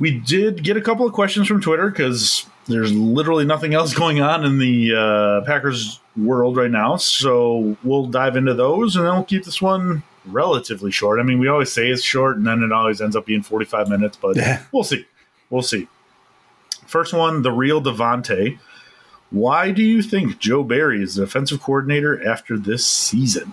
[0.00, 4.20] We did get a couple of questions from Twitter because there's literally nothing else going
[4.20, 6.96] on in the uh, Packers world right now.
[6.96, 11.20] So we'll dive into those and then we'll keep this one relatively short.
[11.20, 13.88] I mean, we always say it's short and then it always ends up being 45
[13.88, 14.62] minutes, but Yeah.
[14.72, 15.06] we'll see.
[15.50, 15.86] We'll see.
[16.86, 18.58] First one, the real Devante.
[19.30, 23.52] Why do you think Joe Barry is the defensive coordinator after this season?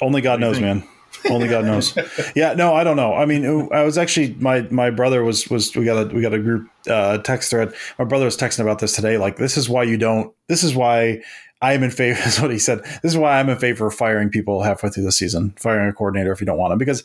[0.00, 0.84] Only God What do you knows, think?
[0.84, 0.93] man.
[1.30, 1.96] Only God knows.
[2.34, 3.14] yeah, no, I don't know.
[3.14, 6.34] I mean, I was actually my my brother was was we got a we got
[6.34, 7.72] a group uh, text thread.
[7.98, 9.18] My brother was texting about this today.
[9.18, 10.34] Like, this is why you don't.
[10.48, 11.22] This is why
[11.64, 12.20] I am in favor.
[12.26, 12.84] Is what he said.
[13.02, 15.92] This is why I'm in favor of firing people halfway through the season, firing a
[15.92, 16.78] coordinator if you don't want them.
[16.78, 17.02] Because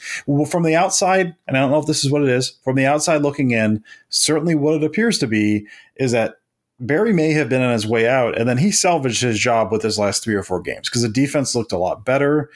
[0.50, 2.58] from the outside, and I don't know if this is what it is.
[2.64, 6.36] From the outside looking in, certainly what it appears to be is that
[6.82, 9.82] Barry may have been on his way out, and then he salvaged his job with
[9.82, 12.50] his last three or four games because the defense looked a lot better.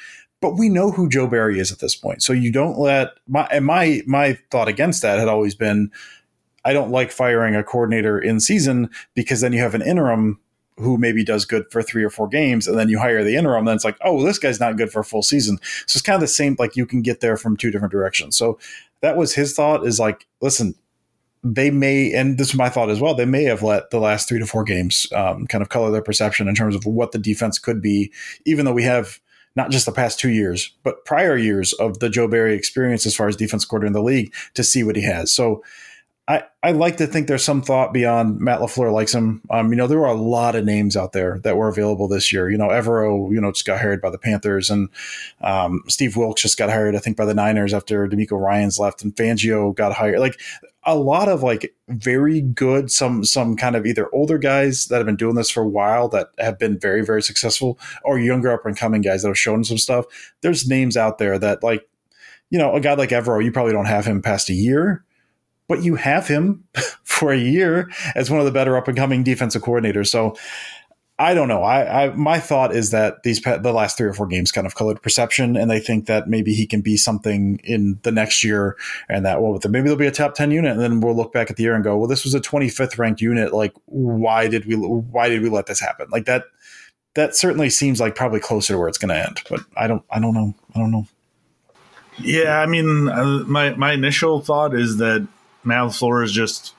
[0.44, 3.48] But we know who Joe Barry is at this point, so you don't let my
[3.50, 5.90] and my my thought against that had always been,
[6.66, 10.42] I don't like firing a coordinator in season because then you have an interim
[10.78, 13.64] who maybe does good for three or four games, and then you hire the interim.
[13.64, 15.60] Then it's like, oh, this guy's not good for a full season.
[15.88, 16.58] So it's kind of the same.
[16.60, 18.36] Like you can get there from two different directions.
[18.36, 18.60] So
[19.00, 19.88] that was his thought.
[19.88, 20.76] Is like, listen,
[21.42, 24.28] they may, and this is my thought as well, they may have let the last
[24.28, 27.18] three to four games um, kind of color their perception in terms of what the
[27.18, 28.12] defense could be,
[28.46, 29.22] even though we have
[29.56, 33.16] not just the past two years, but prior years of the Joe Barry experience as
[33.16, 35.32] far as defense coordinator in the league to see what he has.
[35.32, 35.64] So
[36.26, 39.42] I, I like to think there's some thought beyond Matt LaFleur likes him.
[39.50, 42.32] Um, you know, there were a lot of names out there that were available this
[42.32, 42.50] year.
[42.50, 44.88] You know, Evero, you know, just got hired by the Panthers and
[45.42, 49.04] um, Steve Wilks just got hired, I think, by the Niners after DeMeco Ryans left
[49.04, 50.20] and Fangio got hired.
[50.20, 50.40] Like
[50.86, 55.06] a lot of like very good, some, some kind of either older guys that have
[55.06, 58.66] been doing this for a while that have been very, very successful or younger up
[58.66, 60.06] and coming guys that have shown some stuff.
[60.40, 61.86] There's names out there that like,
[62.50, 65.04] you know, a guy like Evero, you probably don't have him past a year
[65.68, 66.64] but you have him
[67.04, 70.08] for a year as one of the better up and coming defensive coordinators.
[70.08, 70.36] So
[71.20, 71.62] I don't know.
[71.62, 74.74] I, I my thought is that these the last three or four games kind of
[74.74, 78.76] colored perception, and they think that maybe he can be something in the next year,
[79.08, 81.52] and that well, maybe there'll be a top ten unit, and then we'll look back
[81.52, 83.54] at the year and go, well, this was a twenty fifth ranked unit.
[83.54, 86.08] Like, why did we why did we let this happen?
[86.12, 86.46] Like that.
[87.14, 89.40] that certainly seems like probably closer to where it's going to end.
[89.48, 90.56] But I don't, I don't know.
[90.76, 91.06] I don't know.
[92.20, 95.28] Yeah, I mean, uh, my my initial thought is that
[95.64, 96.74] Matt LaFleur is just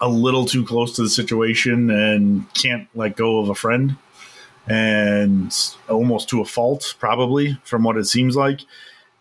[0.00, 3.96] a little too close to the situation and can't let go of a friend,
[4.66, 5.52] and
[5.88, 8.60] almost to a fault, probably from what it seems like.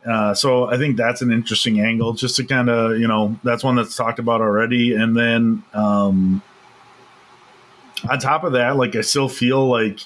[0.06, 3.64] Uh, so I think that's an interesting angle, just to kind of you know that's
[3.64, 6.42] one that's talked about already, and then um,
[8.10, 10.00] on top of that, like I still feel like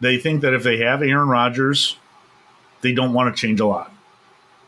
[0.00, 1.96] they think that if they have Aaron Rodgers,
[2.82, 3.92] they don't want to change a lot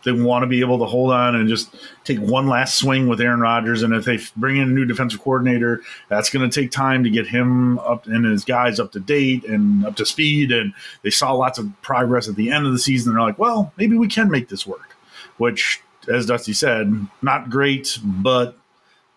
[0.04, 3.20] they want to be able to hold on and just take one last swing with
[3.20, 3.82] Aaron Rodgers.
[3.82, 7.10] And if they bring in a new defensive coordinator, that's going to take time to
[7.10, 10.52] get him up and his guys up to date and up to speed.
[10.52, 13.12] And they saw lots of progress at the end of the season.
[13.12, 14.96] They're like, well, maybe we can make this work,
[15.36, 18.56] which, as Dusty said, not great, but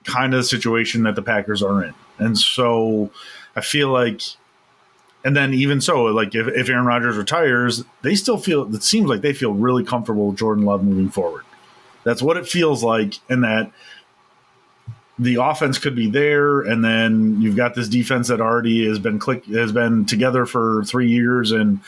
[0.04, 1.94] kind of the situation that the Packers are in.
[2.20, 3.10] And so
[3.56, 4.22] I feel like
[5.24, 9.08] and then even so, like if, if Aaron Rodgers retires, they still feel it seems
[9.08, 11.46] like they feel really comfortable with Jordan Love moving forward.
[12.04, 13.72] That's what it feels like, and that
[15.18, 19.20] the offense could be there, and then you've got this defense that already has been
[19.20, 21.80] click has been together for three years, and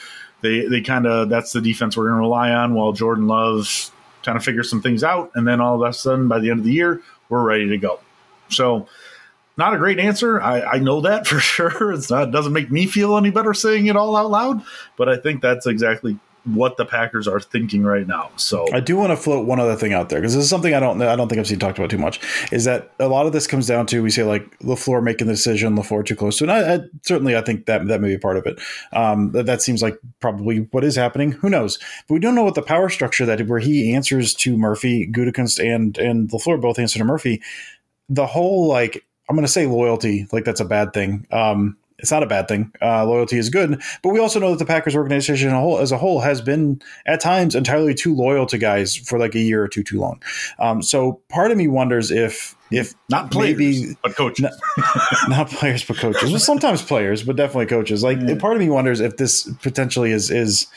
[0.42, 3.92] they they kind of that's the defense we're going to rely on while Jordan Love
[4.24, 6.60] kind of figures some things out, and then all of a sudden by the end
[6.60, 8.00] of the year we're ready to go.
[8.50, 8.88] So
[9.58, 10.42] not a great answer.
[10.42, 11.92] I, I know that for sure.
[11.94, 14.64] It's not, it doesn't make me feel any better saying it all out loud,
[14.98, 18.30] but I think that's exactly what the Packers are thinking right now.
[18.36, 20.74] So I do want to float one other thing out there because this is something
[20.74, 22.20] I don't I don't think I've seen talked about too much.
[22.52, 25.34] Is that a lot of this comes down to we say like LaFleur making the
[25.34, 28.18] decision, LaFleur too close to, and I, I certainly I think that that may be
[28.18, 28.60] part of it.
[28.94, 31.32] Um, that, that seems like probably what is happening.
[31.32, 31.80] Who knows?
[32.08, 35.64] But we don't know what the power structure that where he answers to Murphy, Gutekunst,
[35.64, 37.42] and and LaFleur both answer to Murphy.
[38.08, 41.26] The whole like I'm going to say loyalty, like that's a bad thing.
[41.32, 42.72] Um, it's not a bad thing.
[42.82, 45.80] Uh, loyalty is good, but we also know that the Packers organization as a whole,
[45.80, 49.40] as a whole has been at times entirely too loyal to guys for like a
[49.40, 50.22] year or two too long.
[50.60, 54.54] Um, so part of me wonders if if not players, maybe, but coaches, not,
[55.30, 56.32] not, players but coaches.
[56.32, 58.04] Well, sometimes players, but definitely coaches.
[58.04, 58.36] Like yeah.
[58.36, 60.68] part of me wonders if this potentially is is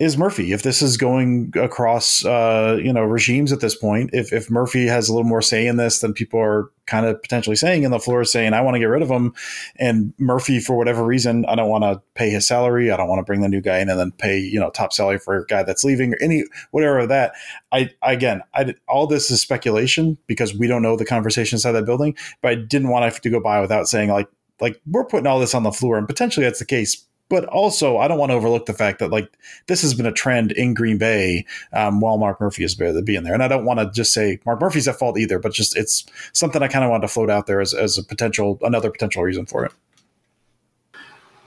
[0.00, 0.52] is Murphy.
[0.52, 4.86] If this is going across, uh, you know, regimes at this point, if, if Murphy
[4.86, 8.02] has a little more say in this than people are kind of potentially saying, and
[8.02, 9.34] floor is saying, I want to get rid of him,
[9.76, 13.18] and Murphy, for whatever reason, I don't want to pay his salary, I don't want
[13.18, 15.46] to bring the new guy in and then pay, you know, top salary for a
[15.46, 17.34] guy that's leaving or any whatever that.
[17.70, 21.84] I again, I all this is speculation because we don't know the conversation inside that
[21.84, 24.28] building, but I didn't want to to go by without saying like
[24.60, 27.96] like we're putting all this on the floor, and potentially that's the case but also,
[27.96, 29.32] I don't want to overlook the fact that like
[29.68, 33.32] this has been a trend in Green Bay um, while Mark Murphy been being there,
[33.32, 36.04] and I don't want to just say Mark Murphy's at fault either, but just it's
[36.32, 39.22] something I kind of wanted to float out there as, as a potential another potential
[39.22, 39.72] reason for it.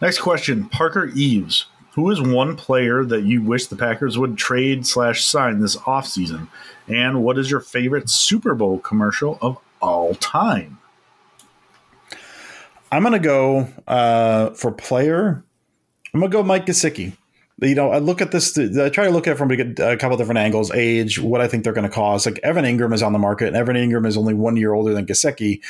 [0.02, 1.66] Next question, Parker Eves.
[1.96, 6.48] Who is one player that you wish the Packers would trade slash sign this offseason?
[6.88, 10.80] And what is your favorite Super Bowl commercial of all time?
[12.92, 15.44] I'm going to go uh, for player.
[16.14, 17.14] I'm gonna go Mike Gesicki.
[17.62, 18.58] You know, I look at this.
[18.58, 21.64] I try to look at it from a couple different angles: age, what I think
[21.64, 22.26] they're going to cost.
[22.26, 24.94] Like Evan Engram is on the market, and Evan Engram is only one year older
[24.94, 25.62] than Gesicki,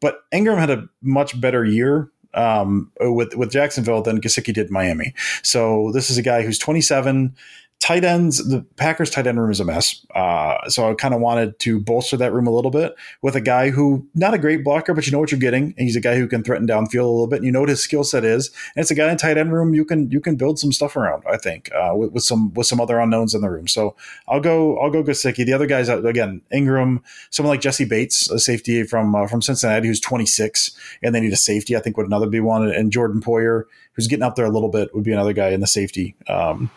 [0.00, 5.14] but Engram had a much better year um, with with Jacksonville than Gesicki did Miami.
[5.42, 7.34] So this is a guy who's 27
[7.78, 10.04] tight ends, the Packers tight end room is a mess.
[10.14, 13.40] Uh, so I kind of wanted to bolster that room a little bit with a
[13.40, 15.74] guy who not a great blocker, but you know what you're getting.
[15.76, 17.36] And he's a guy who can threaten downfield a little bit.
[17.36, 18.48] And you know what his skill set is.
[18.74, 20.96] And it's a guy in tight end room you can you can build some stuff
[20.96, 21.22] around.
[21.30, 23.68] I think uh, with, with, some with some other unknowns in the room.
[23.68, 23.94] So
[24.26, 25.44] I'll go I'll go Gesicki.
[25.44, 29.86] The other guys again Engram, someone like Jessie Bates, a safety from uh, from Cincinnati
[29.86, 31.76] who's 26, and they need a safety.
[31.76, 32.68] I think would another be one.
[32.68, 33.64] And Jordan Poyer
[33.96, 36.70] who's getting up there a little bit, would be another guy in the safety um,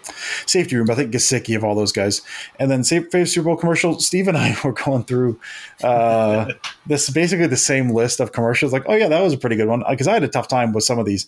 [0.45, 0.87] safety room.
[0.89, 2.21] I think Gesicki of all those guys.
[2.59, 3.99] And then favorite Super Bowl commercial.
[3.99, 5.39] Steve and I were going through
[5.83, 6.51] uh,
[6.87, 8.73] this basically the same list of commercials.
[8.73, 10.73] Like, oh yeah, that was a pretty good one because I had a tough time
[10.73, 11.27] with some of these.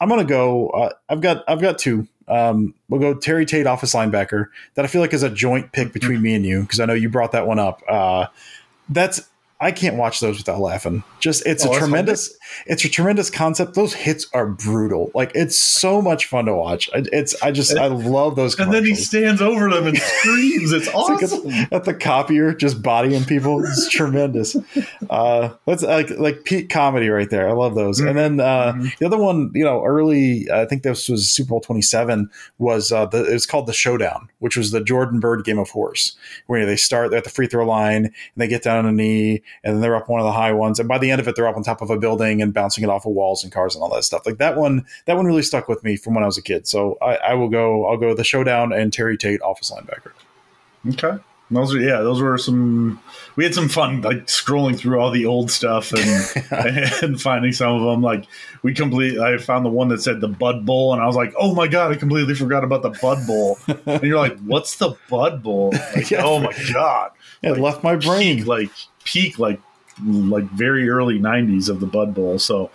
[0.00, 0.68] I'm gonna go.
[0.70, 2.06] Uh, I've got I've got two.
[2.28, 4.48] Um, we'll go Terry Tate, office linebacker.
[4.74, 6.94] That I feel like is a joint pick between me and you because I know
[6.94, 7.82] you brought that one up.
[7.88, 8.26] Uh,
[8.88, 11.02] that's I can't watch those without laughing.
[11.18, 13.74] Just it's oh, a tremendous it's a tremendous concept.
[13.74, 15.10] Those hits are brutal.
[15.14, 16.90] Like it's so much fun to watch.
[16.94, 18.58] It's I just I love those.
[18.58, 20.72] And then he stands over them and screams.
[20.72, 21.44] It's, it's awesome.
[21.44, 23.64] Like at the copier, just bodying people.
[23.64, 24.56] It's tremendous.
[25.08, 27.48] Uh, that's like like peak comedy right there.
[27.48, 27.98] I love those.
[27.98, 28.08] Mm-hmm.
[28.08, 28.88] And then uh, mm-hmm.
[28.98, 30.50] the other one, you know, early.
[30.50, 32.30] I think this was Super Bowl twenty seven.
[32.58, 35.70] Was uh, the it was called the Showdown, which was the Jordan Bird game of
[35.70, 36.14] horse,
[36.46, 38.92] where they start they're at the free throw line and they get down on a
[38.92, 41.28] knee and then they're up one of the high ones, and by the end of
[41.28, 43.52] it, they're up on top of a building and bouncing it off of walls and
[43.52, 44.24] cars and all that stuff.
[44.26, 46.66] Like that one, that one really stuck with me from when I was a kid.
[46.66, 47.86] So I, I will go.
[47.86, 50.12] I'll go the showdown and Terry Tate office linebacker.
[50.90, 51.22] Okay.
[51.48, 53.00] Those are yeah, those were some.
[53.36, 56.46] We had some fun like scrolling through all the old stuff and
[57.04, 58.02] and finding some of them.
[58.02, 58.26] Like
[58.64, 59.16] we complete.
[59.20, 61.68] I found the one that said the Bud Bowl, and I was like, oh my
[61.68, 63.58] god, I completely forgot about the Bud Bowl.
[63.86, 65.72] and you're like, what's the Bud Bowl?
[65.94, 66.22] Like, Yeah.
[66.24, 68.44] oh my god, It Like, left my brain.
[68.44, 68.70] like
[69.06, 69.60] peak like
[70.04, 72.70] like very early 90s of the bud bowl so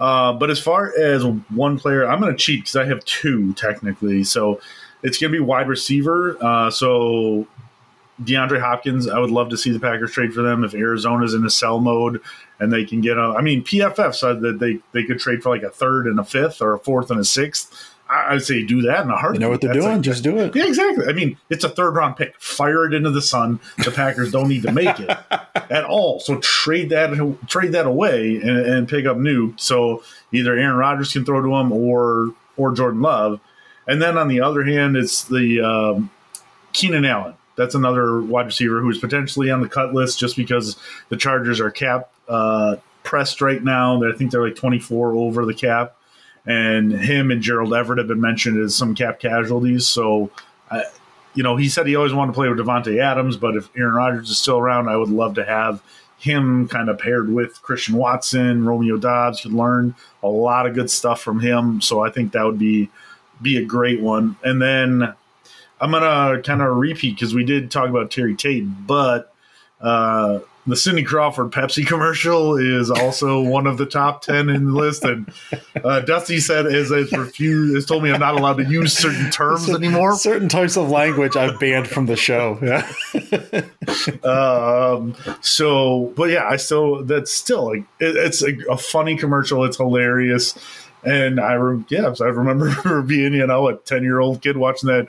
[0.00, 3.52] uh, but as far as one player i'm going to cheat because i have two
[3.54, 4.60] technically so
[5.02, 7.46] it's going to be wide receiver uh, so
[8.22, 11.44] DeAndre Hopkins, I would love to see the Packers trade for them if Arizona's in
[11.44, 12.20] a sell mode
[12.58, 13.34] and they can get a.
[13.36, 16.24] I mean, PFF said that they, they could trade for like a third and a
[16.24, 17.94] fifth or a fourth and a sixth.
[18.08, 19.40] I, I'd say do that in a heartbeat.
[19.40, 19.96] You know what they're That's doing?
[19.96, 20.54] like- Just do it.
[20.54, 21.06] yeah, exactly.
[21.08, 22.40] I mean, it's a third round pick.
[22.40, 23.60] Fire it into the sun.
[23.84, 25.10] The Packers don't need to make it
[25.70, 26.20] at all.
[26.20, 27.10] So trade that
[27.48, 29.54] trade that away and, and pick up new.
[29.56, 30.02] So
[30.32, 33.40] either Aaron Rodgers can throw to him or or Jordan Love.
[33.88, 36.10] And then on the other hand, it's the um,
[36.72, 37.34] Keenan Allen.
[37.56, 40.76] That's another wide receiver who's potentially on the cut list just because
[41.08, 44.02] the Chargers are cap uh, pressed right now.
[44.02, 45.96] I think they're like 24 over the cap.
[46.46, 49.86] And him and Gerald Everett have been mentioned as some cap casualties.
[49.86, 50.30] So,
[50.70, 50.84] I,
[51.34, 53.94] you know, he said he always wanted to play with Davante Adams, but if Aaron
[53.94, 55.82] Rodgers is still around, I would love to have
[56.18, 59.42] him kind of paired with Christian Watson, Romeo Doubs.
[59.42, 61.80] Could learn a lot of good stuff from him.
[61.80, 62.90] So I think that would be
[63.42, 64.36] be a great one.
[64.42, 65.14] And then
[65.80, 69.34] I'm gonna kind of repeat because we did talk about Terry Tate, but
[69.80, 74.72] uh, the Cindy Crawford Pepsi commercial is also one of the top ten in the
[74.72, 75.04] list.
[75.04, 75.32] And
[75.84, 79.30] uh, Dusty said is has refused has told me I'm not allowed to use certain
[79.30, 80.14] terms anymore.
[80.16, 82.58] Certain types of language I've banned from the show.
[82.62, 82.90] Yeah.
[84.22, 89.64] Um, so, but yeah, I still that's still like it, it's a, a funny commercial.
[89.64, 90.58] It's hilarious,
[91.04, 94.56] and I re- yeah, so I remember being you know a ten year old kid
[94.56, 95.06] watching that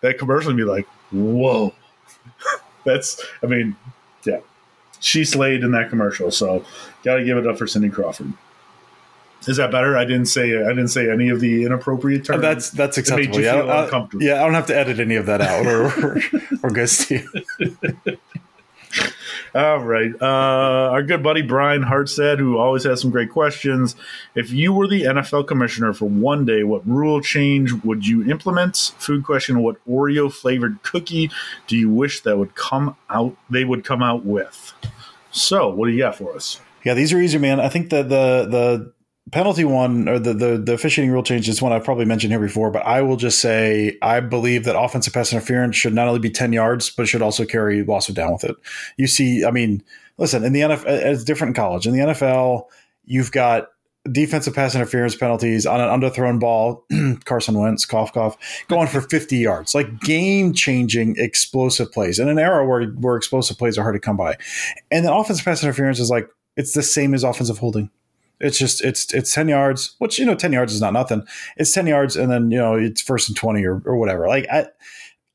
[0.00, 1.72] that commercial and be like, whoa,
[2.84, 3.76] that's I mean,
[5.00, 6.30] she slayed in that commercial.
[6.30, 6.64] So,
[7.04, 8.32] got to give it up for Cindy Crawford.
[9.46, 9.96] Is that better?
[9.96, 12.42] I didn't say I didn't say any of the inappropriate terms.
[12.42, 13.38] That's that's acceptable.
[13.38, 15.66] you Yeah, I- yeah, I don't have to edit any of that out.
[15.66, 16.20] Or or,
[16.64, 17.28] or good, Steve.
[19.56, 20.12] All right.
[20.20, 23.96] Uh, our good buddy Brian Hartstead, who always has some great questions.
[24.34, 28.92] If you were the NFL commissioner for one day, what rule change would you implement?
[28.98, 31.30] Food question: What Oreo flavored cookie
[31.68, 33.34] do you wish that would come out?
[33.48, 34.74] They would come out with.
[35.30, 36.60] So, what do you got for us?
[36.84, 37.58] Yeah, these are easy, man.
[37.58, 38.92] I think the the the
[39.32, 42.40] penalty one or the, the the officiating rule change is one I've probably mentioned here
[42.40, 46.20] before, but I will just say I believe that offensive pass interference should not only
[46.20, 48.56] be ten yards, but should also carry loss of down with it.
[48.96, 49.82] You see, I mean,
[50.18, 51.86] listen, in the NFL, it's different in college.
[51.86, 52.64] In the NFL,
[53.04, 53.68] you've got
[54.12, 56.84] defensive pass interference penalties on an underthrown ball.
[57.24, 58.36] Carson Wentz, cough, cough,
[58.68, 63.58] going for 50 yards, like game changing explosive plays in an era where, where explosive
[63.58, 64.36] plays are hard to come by.
[64.90, 67.90] And then offensive pass interference is like, it's the same as offensive holding.
[68.40, 71.26] It's just it's it's ten yards, which you know ten yards is not nothing.
[71.56, 74.28] It's ten yards, and then you know it's first and twenty or, or whatever.
[74.28, 74.66] Like I,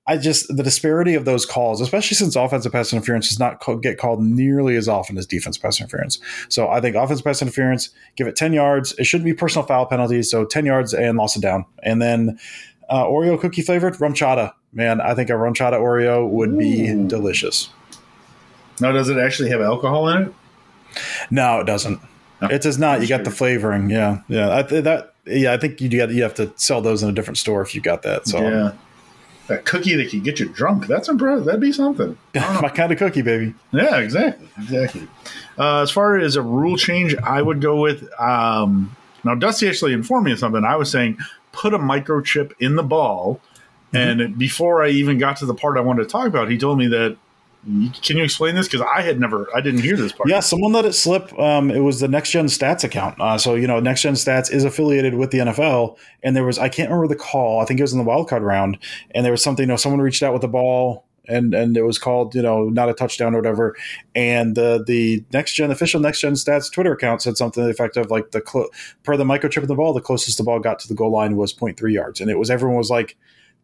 [0.08, 3.78] I just the disparity of those calls, especially since offensive pass interference does not call,
[3.78, 6.20] get called nearly as often as defense pass interference.
[6.50, 8.94] So I think offensive pass interference, give it ten yards.
[9.00, 12.40] It shouldn't be personal foul penalties, so ten yards and loss of down, and then
[12.90, 14.54] uh, Oreo cookie flavored RumChata.
[14.74, 17.08] Man, I think a RumChata Oreo would be Ooh.
[17.08, 17.70] delicious.
[18.80, 20.34] Now, does it actually have alcohol in it?
[21.30, 22.00] No, it doesn't.
[22.42, 22.48] No.
[22.48, 23.02] It does not.
[23.02, 23.90] You got the flavoring.
[23.90, 24.58] Yeah, yeah.
[24.58, 25.54] I, th- that yeah.
[25.54, 27.82] I think you got you have to sell those in a different store if you
[27.82, 28.28] got that.
[28.28, 28.72] So Yeah.
[29.48, 30.88] That cookie that can get you drunk.
[30.88, 31.46] That's impressive.
[31.46, 32.18] That'd be something.
[32.36, 33.54] my kind of cookie, baby.
[33.74, 35.08] Yeah, exactly, exactly.
[35.58, 38.08] Uh, as far as a rule change, I would go with.
[38.20, 40.64] Um, now, Dusty actually informed me of something.
[40.64, 41.18] I was saying
[41.52, 43.42] put a microchip in the ball,
[43.94, 46.78] and before I even got to the part I wanted to talk about, he told
[46.78, 47.18] me that.
[47.64, 48.68] Can you explain this?
[48.68, 50.28] Because I had never, I didn't hear this part.
[50.28, 51.38] Yeah, someone let it slip.
[51.38, 53.22] Um, it was the Next Gen Stats account.
[53.22, 56.58] Uh, so you know, Next Gen Stats is affiliated with the NFL, and there was
[56.58, 57.62] I can't remember the call.
[57.62, 58.80] I think it was in the wild card round,
[59.12, 59.64] and there was something.
[59.64, 61.06] You know, someone reached out with the ball.
[61.28, 63.78] And, and it was called you know not a touchdown or whatever
[64.16, 67.70] and the the next gen official next gen stats twitter account said something to the
[67.70, 68.70] effect of like the clo-
[69.04, 71.36] per the microchip of the ball the closest the ball got to the goal line
[71.36, 73.18] was 0.3 yards and it was everyone was like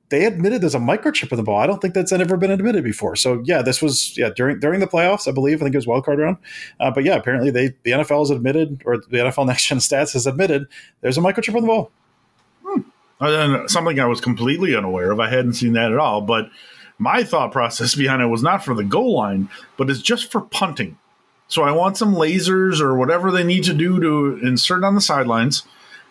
[0.09, 1.59] they admitted there's a microchip in the ball.
[1.59, 3.15] I don't think that's ever been admitted before.
[3.15, 5.61] So yeah, this was yeah during during the playoffs, I believe.
[5.61, 6.37] I think it was wild card round.
[6.79, 10.13] Uh, but yeah, apparently they the NFL has admitted, or the NFL Next Gen Stats
[10.13, 10.67] has admitted,
[11.01, 11.91] there's a microchip in the ball.
[13.19, 15.19] And something I was completely unaware of.
[15.19, 16.21] I hadn't seen that at all.
[16.21, 16.49] But
[16.99, 20.41] my thought process behind it was not for the goal line, but it's just for
[20.41, 20.97] punting.
[21.49, 25.01] So I want some lasers or whatever they need to do to insert on the
[25.01, 25.63] sidelines.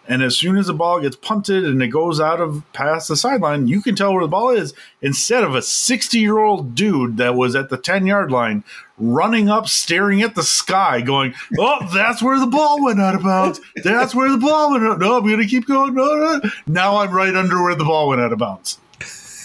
[0.08, 3.16] And as soon as the ball gets punted and it goes out of past the
[3.16, 7.16] sideline, you can tell where the ball is instead of a 60 year old dude
[7.16, 8.62] that was at the 10 yard line
[8.98, 13.22] running up, staring at the sky, going, Oh, that's where the ball went out of
[13.22, 13.60] bounds.
[13.82, 14.98] That's where the ball went out.
[14.98, 15.94] No, I'm going to keep going.
[15.94, 16.50] No, no.
[16.66, 18.78] Now I'm right under where the ball went out of bounds.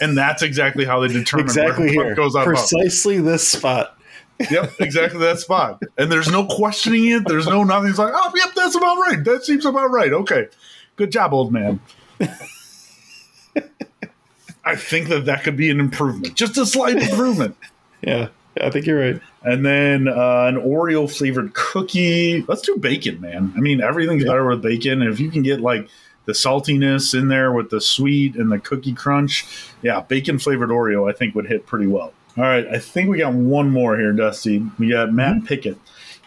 [0.01, 2.71] And that's exactly how they determine exactly where here, puck goes out of bounds.
[2.71, 3.97] precisely this spot.
[4.49, 5.81] Yep, exactly that spot.
[5.97, 7.27] And there's no questioning it.
[7.27, 7.89] There's no nothing.
[7.89, 9.23] It's like, oh, yep, that's about right.
[9.23, 10.11] That seems about right.
[10.11, 10.47] Okay,
[10.95, 11.79] good job, old man.
[14.63, 17.57] I think that that could be an improvement, just a slight improvement.
[18.01, 18.29] Yeah,
[18.59, 19.21] I think you're right.
[19.43, 22.43] And then uh, an Oreo flavored cookie.
[22.47, 23.53] Let's do bacon, man.
[23.55, 25.01] I mean, everything's better with bacon.
[25.01, 25.87] If you can get like
[26.25, 29.45] the saltiness in there with the sweet and the cookie crunch,
[29.81, 32.13] yeah, bacon flavored Oreo, I think would hit pretty well.
[32.37, 34.65] All right, I think we got one more here, Dusty.
[34.79, 35.45] We got Matt Mm-hmm.
[35.47, 35.77] Pickett.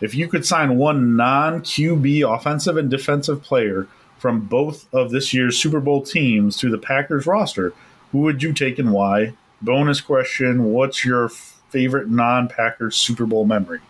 [0.00, 3.86] If you could sign one non QB offensive and defensive player
[4.18, 7.72] from both of this year's Super Bowl teams to the Packers roster,
[8.12, 9.34] who would you take and why?
[9.62, 13.80] Bonus question What's your favorite non Packers Super Bowl memory?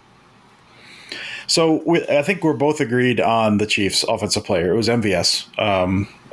[1.47, 4.73] So we, I think we're both agreed on the Chiefs' offensive player.
[4.73, 5.47] It was MVS.
[5.59, 6.09] Um,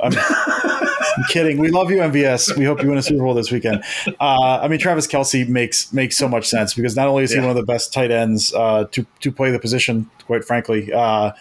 [1.16, 1.58] I'm, kidding.
[1.58, 2.56] We love you, MVS.
[2.56, 3.82] We hope you win a Super Bowl this weekend.
[4.20, 7.36] Uh, I mean, Travis Kelce makes makes so much sense because not only is he
[7.36, 7.42] Yeah.
[7.42, 10.92] one of the best tight ends uh, to to play the position, quite frankly.
[10.92, 11.32] Uh,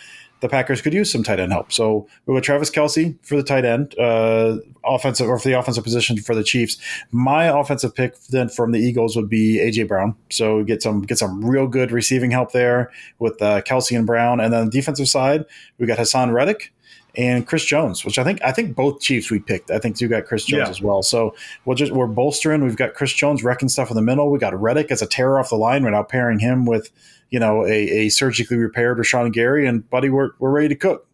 [0.41, 1.71] the Packers could use some tight end help.
[1.71, 5.83] So we with Travis Kelce for the tight end, uh, offensive or for the offensive
[5.83, 6.77] position for the Chiefs.
[7.11, 10.15] My offensive pick then from the Eagles would be AJ Brown.
[10.31, 12.89] So get some get some real good receiving help there
[13.19, 15.45] with uh, Kelce and Brown, and then the defensive side
[15.77, 16.73] we got Haason Reddick
[17.15, 19.69] and Chris Jones, which I think I think both Chiefs we picked.
[19.71, 20.69] I think you got Chris Jones Yeah.
[20.69, 21.03] as well.
[21.03, 21.35] So
[21.65, 22.63] we'll just we're bolstering.
[22.63, 24.31] We've got Chris Jones wrecking stuff in the middle.
[24.31, 25.83] We got Reddick as a terror off the line.
[25.83, 26.89] We're now pairing him with
[27.29, 27.69] you know a,
[28.05, 30.09] a surgically repaired Rashan Gary and Buddy.
[30.09, 31.07] We're we're ready to cook.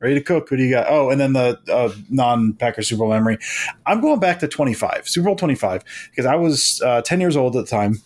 [0.00, 0.48] Ready to cook.
[0.50, 0.86] Who do you got?
[0.88, 3.38] Oh, and then the uh, non-Packer Super Bowl memory.
[3.86, 7.56] I'm going back to 25, Super Bowl 25, because I was uh, 10 years old
[7.56, 8.02] at the time.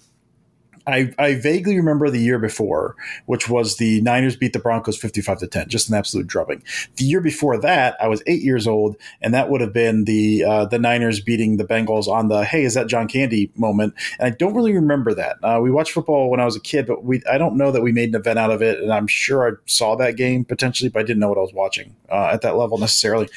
[0.88, 5.38] I, I vaguely remember the year before, which was the Niners beat the Broncos 55
[5.40, 6.62] to 10, just an absolute drubbing.
[6.96, 10.44] The year before that, I was eight years old, and that would have been the
[10.44, 13.94] uh, the Niners beating the Bengals on the hey, is that John Candy moment.
[14.18, 15.36] And I don't really remember that.
[15.42, 17.82] Uh, we watched football when I was a kid, but we I don't know that
[17.82, 18.80] we made an event out of it.
[18.80, 21.52] And I'm sure I saw that game potentially, but I didn't know what I was
[21.52, 23.28] watching uh, at that level necessarily.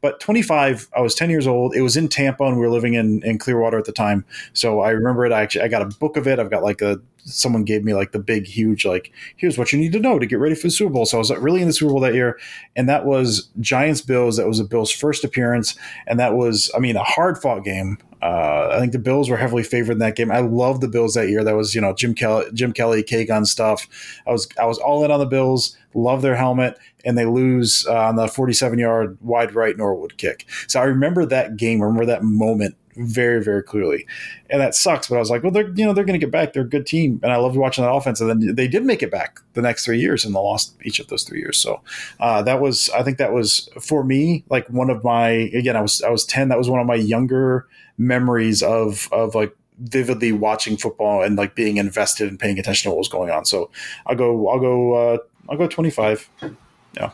[0.00, 1.74] But 25, I was 10 years old.
[1.74, 4.24] It was in Tampa, and we were living in, in Clearwater at the time.
[4.52, 5.32] So I remember it.
[5.32, 6.38] I actually I got a book of it.
[6.38, 9.78] I've got like a someone gave me like the big, huge like here's what you
[9.78, 11.06] need to know to get ready for the Super Bowl.
[11.06, 12.38] So I was really in the Super Bowl that year,
[12.76, 14.36] and that was Giants Bills.
[14.36, 15.76] That was the Bills' first appearance,
[16.06, 17.98] and that was I mean a hard fought game.
[18.22, 20.30] Uh, I think the Bills were heavily favored in that game.
[20.30, 21.44] I love the Bills that year.
[21.44, 23.86] That was you know Jim Kelly, Jim Kelly, K-Gun stuff.
[24.26, 25.76] I was I was all in on the Bills.
[25.94, 30.46] Love their helmet, and they lose uh, on the 47 yard wide right Norwood kick.
[30.66, 31.80] So I remember that game.
[31.80, 34.06] Remember that moment very very clearly,
[34.50, 35.08] and that sucks.
[35.08, 36.52] But I was like, well, they're you know they're going to get back.
[36.52, 38.20] They're a good team, and I loved watching that offense.
[38.20, 40.98] And then they did make it back the next three years, and they lost each
[40.98, 41.58] of those three years.
[41.58, 41.82] So
[42.20, 45.82] uh, that was I think that was for me like one of my again I
[45.82, 46.48] was I was 10.
[46.48, 47.66] That was one of my younger
[47.98, 52.94] memories of of like vividly watching football and like being invested and paying attention to
[52.94, 53.44] what was going on.
[53.44, 53.70] So
[54.06, 55.18] I'll go I'll go uh,
[55.48, 56.28] I'll go 25.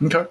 [0.02, 0.26] Okay.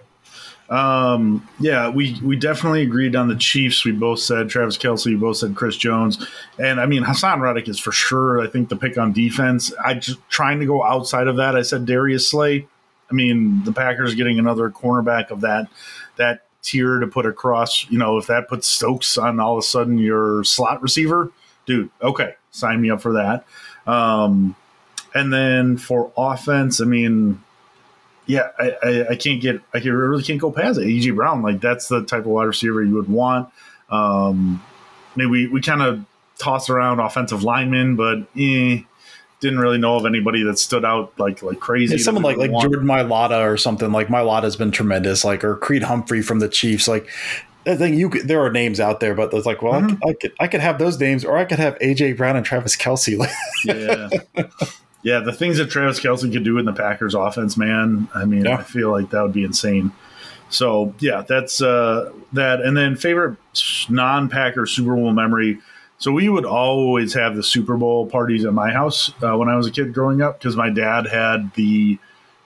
[0.70, 3.84] Um, yeah, we we definitely agreed on the Chiefs.
[3.84, 5.06] We both said Travis Kelce.
[5.08, 6.26] We both said Chris Jones,
[6.58, 8.42] and I mean Haason Reddick is for sure.
[8.42, 9.74] I think the pick on defense.
[9.84, 11.58] I just trying to go outside of that.
[11.58, 12.66] I said Darius Slay.
[13.10, 15.68] I mean the Packers getting another cornerback of that
[16.16, 17.90] that tier to put across.
[17.90, 21.32] You know, if that puts Stokes on all of a sudden your slot receiver,
[21.66, 21.90] dude.
[22.02, 23.46] Okay, sign me up for that.
[23.86, 24.56] Um,
[25.14, 27.42] and then for offense, I mean
[28.32, 30.86] yeah, I, I, I can't get I can, really can't go past it.
[30.86, 33.50] AJ Brown, like that's the type of wide receiver you would want.
[33.90, 34.64] Um,
[35.16, 36.06] maybe we, we kind of
[36.38, 38.82] toss around offensive linemen, but eh,
[39.42, 41.96] didn't really know of anybody that stood out like like crazy.
[41.96, 42.72] It's someone like like want.
[42.72, 43.92] Jordan Mailata or something.
[43.92, 45.26] Like Mailata's been tremendous.
[45.26, 46.88] Like or Creed Humphrey from the Chiefs.
[46.88, 47.10] Like
[47.66, 50.00] I think you could, there are names out there, but it's like, well, I, could,
[50.04, 52.78] I could I could have those names, or I could have AJ Brown and Travis
[52.78, 53.18] Kelce.
[53.66, 54.10] Yeah.
[55.04, 58.08] Yeah, the things that Travis Kelce could do in the Packers offense, man.
[58.14, 58.58] I mean, Yeah.
[58.58, 59.92] I feel like that would be insane.
[60.50, 62.62] So yeah, that's uh, that.
[62.62, 63.38] And then favorite
[63.90, 65.60] non-Packer Super Bowl memory.
[66.02, 69.56] So we would always have the Super Bowl parties at my house uh, when I
[69.56, 72.00] was a kid growing up because my dad had the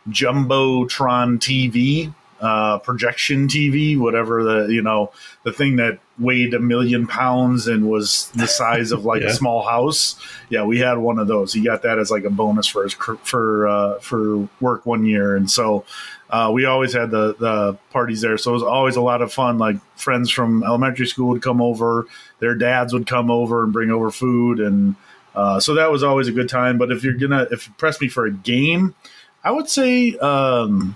[0.10, 2.14] jumbotron TV.
[2.42, 5.10] uh, projection TV, whatever the you know
[5.44, 9.30] the thing that weighed a million pounds and was the size of like Yeah.
[9.30, 10.20] a small house.
[10.50, 11.54] Yeah, we had one of those.
[11.54, 12.94] He got that as like a bonus for his
[13.24, 15.86] for uh, for work one year, and so
[16.30, 18.38] uh, we always had the the parties there.
[18.38, 19.58] So it was always a lot of fun.
[19.58, 22.08] Like friends from elementary school would come over,
[22.40, 24.96] their dads would come over and bring over food, and
[25.36, 26.78] uh, so that was always a good time.
[26.78, 28.96] But if you're gonna if you press me for a game,
[29.44, 30.96] I would say um,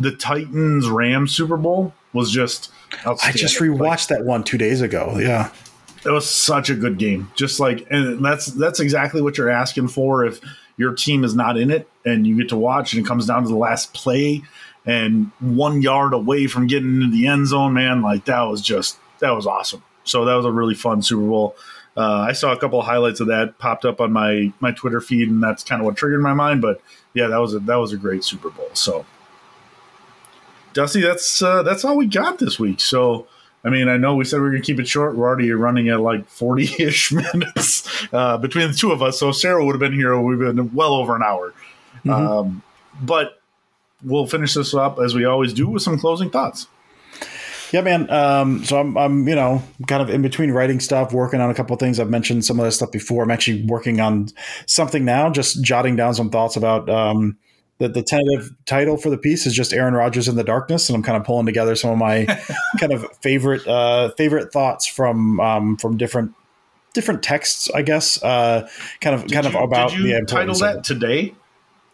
[0.00, 2.72] the Titans Rams Super Bowl was just.
[3.04, 5.16] I just Like, rewatched that one two days ago.
[5.18, 5.50] Yeah.
[6.04, 7.30] it was such a good game.
[7.34, 10.24] Just like, and that's that's exactly what you're asking for.
[10.24, 10.40] If
[10.76, 13.42] your team is not in it and you get to watch, and it comes down
[13.42, 14.42] to the last play,
[14.84, 18.98] and one yard away from getting into the end zone, man, like that was just
[19.20, 19.82] that was awesome.
[20.04, 21.56] So that was a really fun Super Bowl.
[21.96, 25.00] Uh, I saw a couple of highlights of that popped up on my my Twitter
[25.00, 26.62] feed, and that's kind of what triggered my mind.
[26.62, 26.80] But
[27.14, 28.68] yeah, that was a that was a great Super Bowl.
[28.74, 29.06] So,
[30.74, 32.80] Dusty, that's uh, that's all we got this week.
[32.80, 33.26] So.
[33.66, 35.16] I mean, I know we said we are going to keep it short.
[35.16, 39.18] We're already running at like 40 ish minutes uh, between the two of us.
[39.18, 41.52] So Sarah would have been here, we've been well over an hour.
[42.08, 42.62] Um,
[43.00, 43.40] but
[44.04, 46.68] we'll finish this up as we always do with some closing thoughts.
[47.72, 48.08] Yeah, man.
[48.10, 51.54] Um, so I'm, I'm, you know, kind of in between writing stuff, working on a
[51.54, 51.98] couple of things.
[51.98, 53.24] I've mentioned some of this stuff before.
[53.24, 54.28] I'm actually working on
[54.66, 57.36] something now, just jotting down some thoughts about um,
[57.78, 60.96] the, the tentative title for the piece is just Aaron Rodgers in the darkness, and
[60.96, 62.24] I'm kind of pulling together some of my
[62.80, 66.32] kind of favorite uh, favorite thoughts from um, from different
[66.94, 68.22] different texts, I guess.
[68.22, 68.68] Uh,
[69.00, 71.34] kind of kind Did of about did you the title that today?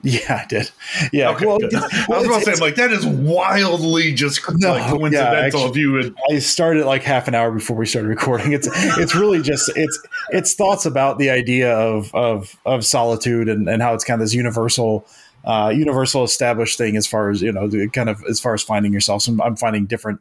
[0.04, 0.68] Yeah, I did.
[1.12, 1.30] Yeah.
[1.30, 1.72] Okay, well, good.
[1.74, 5.36] I was about to say, I'm like, that is wildly just No, like yeah, coincidental.
[5.36, 8.52] actually- if you would, I started like half an hour before we started recording.
[8.52, 8.68] It's
[8.98, 13.80] it's really just it's it's thoughts about the idea of of of solitude and, and
[13.80, 15.06] how it's kind of this universal
[15.44, 18.92] uh, universal established thing as far as you know kind of as far as finding
[18.92, 19.22] yourself.
[19.22, 20.20] So I'm, finding different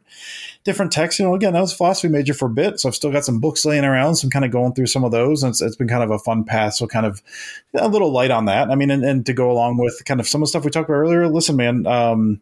[0.64, 1.18] different texts.
[1.18, 3.40] You know, again, I was philosophy major for a bit, so I've still got some
[3.40, 4.16] books laying around.
[4.16, 6.10] So I'm kind of going through some of those, and it's, it's been kind of
[6.10, 6.74] a fun path.
[6.74, 7.22] So kind of
[7.74, 8.70] a little light on that.
[8.70, 10.70] I mean, and, and to go along with kind of some of the stuff we
[10.70, 11.28] talked about earlier.
[11.28, 11.86] Listen, man.
[11.86, 12.40] Um,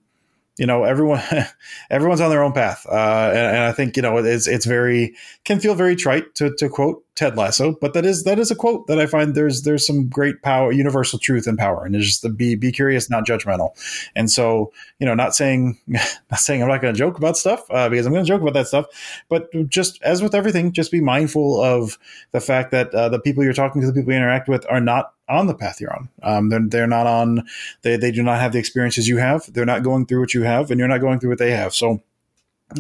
[0.58, 1.22] you know everyone
[1.90, 5.14] everyone's on their own path uh, and, and i think you know it's it's very
[5.44, 8.54] can feel very trite to, to quote ted lasso but that is that is a
[8.54, 12.06] quote that i find there's there's some great power universal truth and power and it's
[12.06, 13.72] just to be be curious not judgmental.
[14.16, 17.62] And so you know not saying not saying i'm not going to joke about stuff
[17.68, 18.86] uh, because i'm going to joke about that stuff
[19.28, 21.98] but just as with everything just be mindful of
[22.32, 24.80] the fact that uh, the people you're talking to the people you interact with are
[24.80, 26.08] not on the path you're on.
[26.22, 27.46] Um, they're, they're not on
[27.82, 29.52] they, they do not have the experiences you have.
[29.52, 31.74] They're not going through what you have and you're not going through what they have.
[31.74, 32.02] So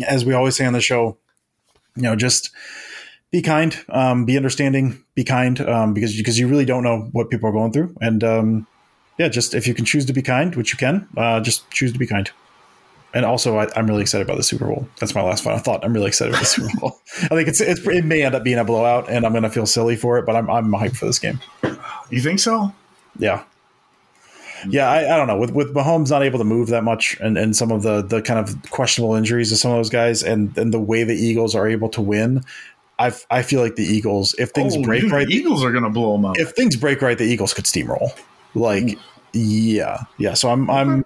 [0.06, 1.18] as we always say on the show
[1.96, 2.50] you know just
[3.30, 7.30] be kind um, be understanding be kind um, because because you really don't know what
[7.30, 8.66] people are going through and um,
[9.18, 11.92] yeah just if you can choose to be kind which you can uh, just choose
[11.92, 12.30] to be kind
[13.12, 15.84] and also I, i'm really excited about the super bowl that's my last final thought
[15.84, 18.44] i'm really excited about the super bowl i think it's, it's it may end up
[18.44, 20.96] being a blowout and i'm going to feel silly for it but i'm, I'm hyped
[20.96, 21.40] for this game
[22.10, 22.72] you think so?
[23.18, 23.44] yeah.
[24.68, 25.38] Yeah, I, I don't know.
[25.38, 28.20] With with Mahomes not able to move that much and, and some of the the
[28.20, 31.54] kind of questionable injuries of some of those guys and, and the way the Eagles
[31.54, 32.44] are able to win,
[33.00, 35.72] I I feel like the Eagles, if things Oh, break think right, the Eagles are
[35.72, 36.38] going to blow them out.
[36.38, 38.10] if things break right, the Eagles could steamroll.
[38.54, 38.98] Like,
[39.32, 40.34] yeah, yeah.
[40.34, 41.04] So I'm I'm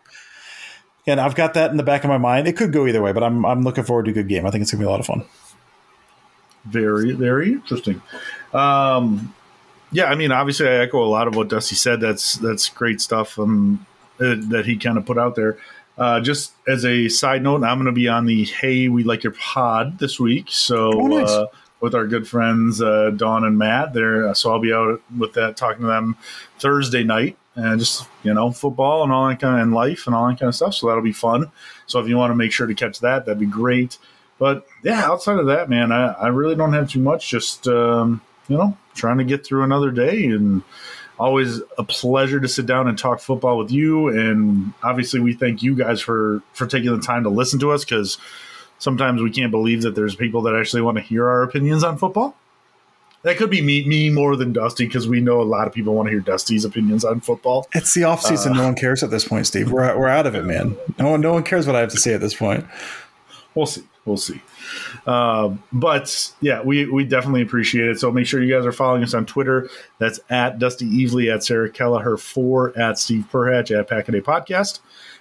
[1.07, 2.49] and I've got that in the back of my mind.
[2.49, 4.45] It could go either way, but I'm I'm looking forward to a good game.
[4.47, 5.25] I think it's gonna be a lot of fun.
[6.65, 8.01] Very, very interesting.
[8.55, 9.35] Um,
[9.93, 12.01] yeah, I mean, obviously, I echo a lot of what Dusty said.
[12.01, 13.85] That's that's great stuff um,
[14.19, 15.59] uh, that he kind of put out there.
[15.99, 19.23] Uh, just as a side note, I'm going to be on the Hey We Like
[19.23, 20.47] Your Pod this week.
[20.49, 21.29] So Oh, nice.
[21.31, 21.47] uh,
[21.85, 25.59] with our good friends uh, Dawn and Matt there, so I'll be out with that
[25.59, 26.17] talking to them
[26.59, 30.17] Thursday night and just you know football and all that kind of and life and
[30.17, 30.75] all that kind of stuff.
[30.75, 31.53] So that'll be fun.
[31.87, 33.99] So if you want to make sure to catch that, that'd be great.
[34.39, 37.29] But yeah, outside of that, man, I, I really don't have too much.
[37.29, 40.63] Just um, you know, trying to get through another day and
[41.19, 44.09] always a pleasure to sit down and talk football with you.
[44.09, 47.85] And obviously, we thank you guys for for taking the time to listen to us
[47.85, 48.17] because
[48.79, 51.99] sometimes we can't believe that there's people that actually want to hear our opinions on
[51.99, 52.37] football.
[53.23, 55.95] That could be me, me more than Dusty because we know a lot of people
[55.95, 57.67] want to hear Dusty's opinions on football.
[57.73, 58.53] It's the off season.
[58.53, 59.73] no one cares at this point, Steve.
[59.73, 60.77] We're we're out of it, man.
[60.99, 62.67] No one no one cares what I have to say at this point.
[63.55, 63.85] We'll see.
[64.05, 64.43] We'll see.
[65.07, 68.01] Uh, but yeah, we, we definitely appreciate it.
[68.01, 69.69] So make sure you guys are following us on Twitter.
[69.99, 74.81] That's at Dusty Evely, at Sarah Kelleher, 4 at Steve Perhatch, at Packaday Podcast.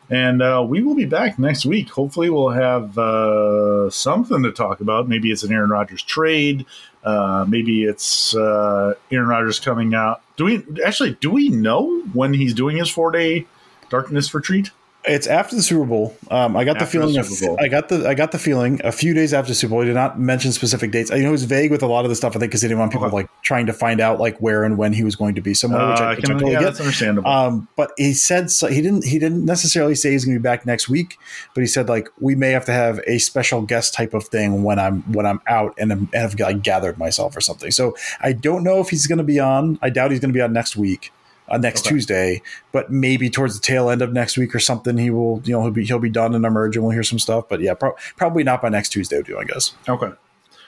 [0.10, 1.90] And uh, we will be back next week.
[1.90, 5.08] Hopefully, we'll have uh, something to talk about.
[5.08, 6.66] Maybe it's an Aaron Rodgers trade.
[7.04, 10.22] Uh, maybe it's uh, Aaron Rodgers coming out.
[10.36, 13.46] Do we actually do we know when he's doing his four day
[13.90, 14.72] darkness retreat?
[15.06, 16.16] It's after the Super Bowl.
[16.32, 17.14] Um, I got After the feeling.
[17.16, 19.72] the Of, I got the I got the feeling a few days after the Super
[19.72, 19.82] Bowl.
[19.82, 21.12] He did not mention specific dates.
[21.12, 22.38] I know it was vague with a lot of the stuff.
[22.38, 23.16] I think because he didn't want people Okay.
[23.18, 25.90] like trying to find out like where and when he was going to be somewhere,
[25.90, 26.66] which Uh, I, I can, totally yeah, get.
[26.68, 27.30] that's understandable.
[27.30, 30.44] Um, but he said so, he didn't he didn't necessarily say he's going to be
[30.44, 31.18] back next week,
[31.54, 34.64] but he said like we may have to have a special guest type of thing
[34.64, 37.72] when I'm when I'm out and, I'm, and have like gathered myself or something.
[37.72, 39.80] So I don't know if he's going to be on.
[39.82, 41.12] I doubt he's going to be on next week.
[41.50, 41.90] Uh, next Okay.
[41.96, 42.42] Tuesday,
[42.72, 45.62] but maybe towards the tail end of next week or something, he will, you know,
[45.62, 47.50] he'll be he'll be done and emerge, and we'll hear some stuff.
[47.50, 49.74] But yeah, pro- probably not by next Tuesday, do I guess.
[49.88, 50.12] Okay.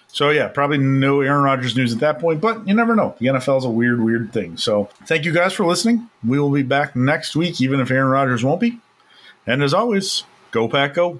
[0.07, 3.15] So yeah, probably no Aaron Rodgers news at that point, but you never know.
[3.19, 4.57] The NFL is a weird, weird thing.
[4.57, 6.09] So thank you guys for listening.
[6.25, 8.79] We will be back next week, even if Aaron Rodgers won't be.
[9.47, 11.19] And as always, go pack go.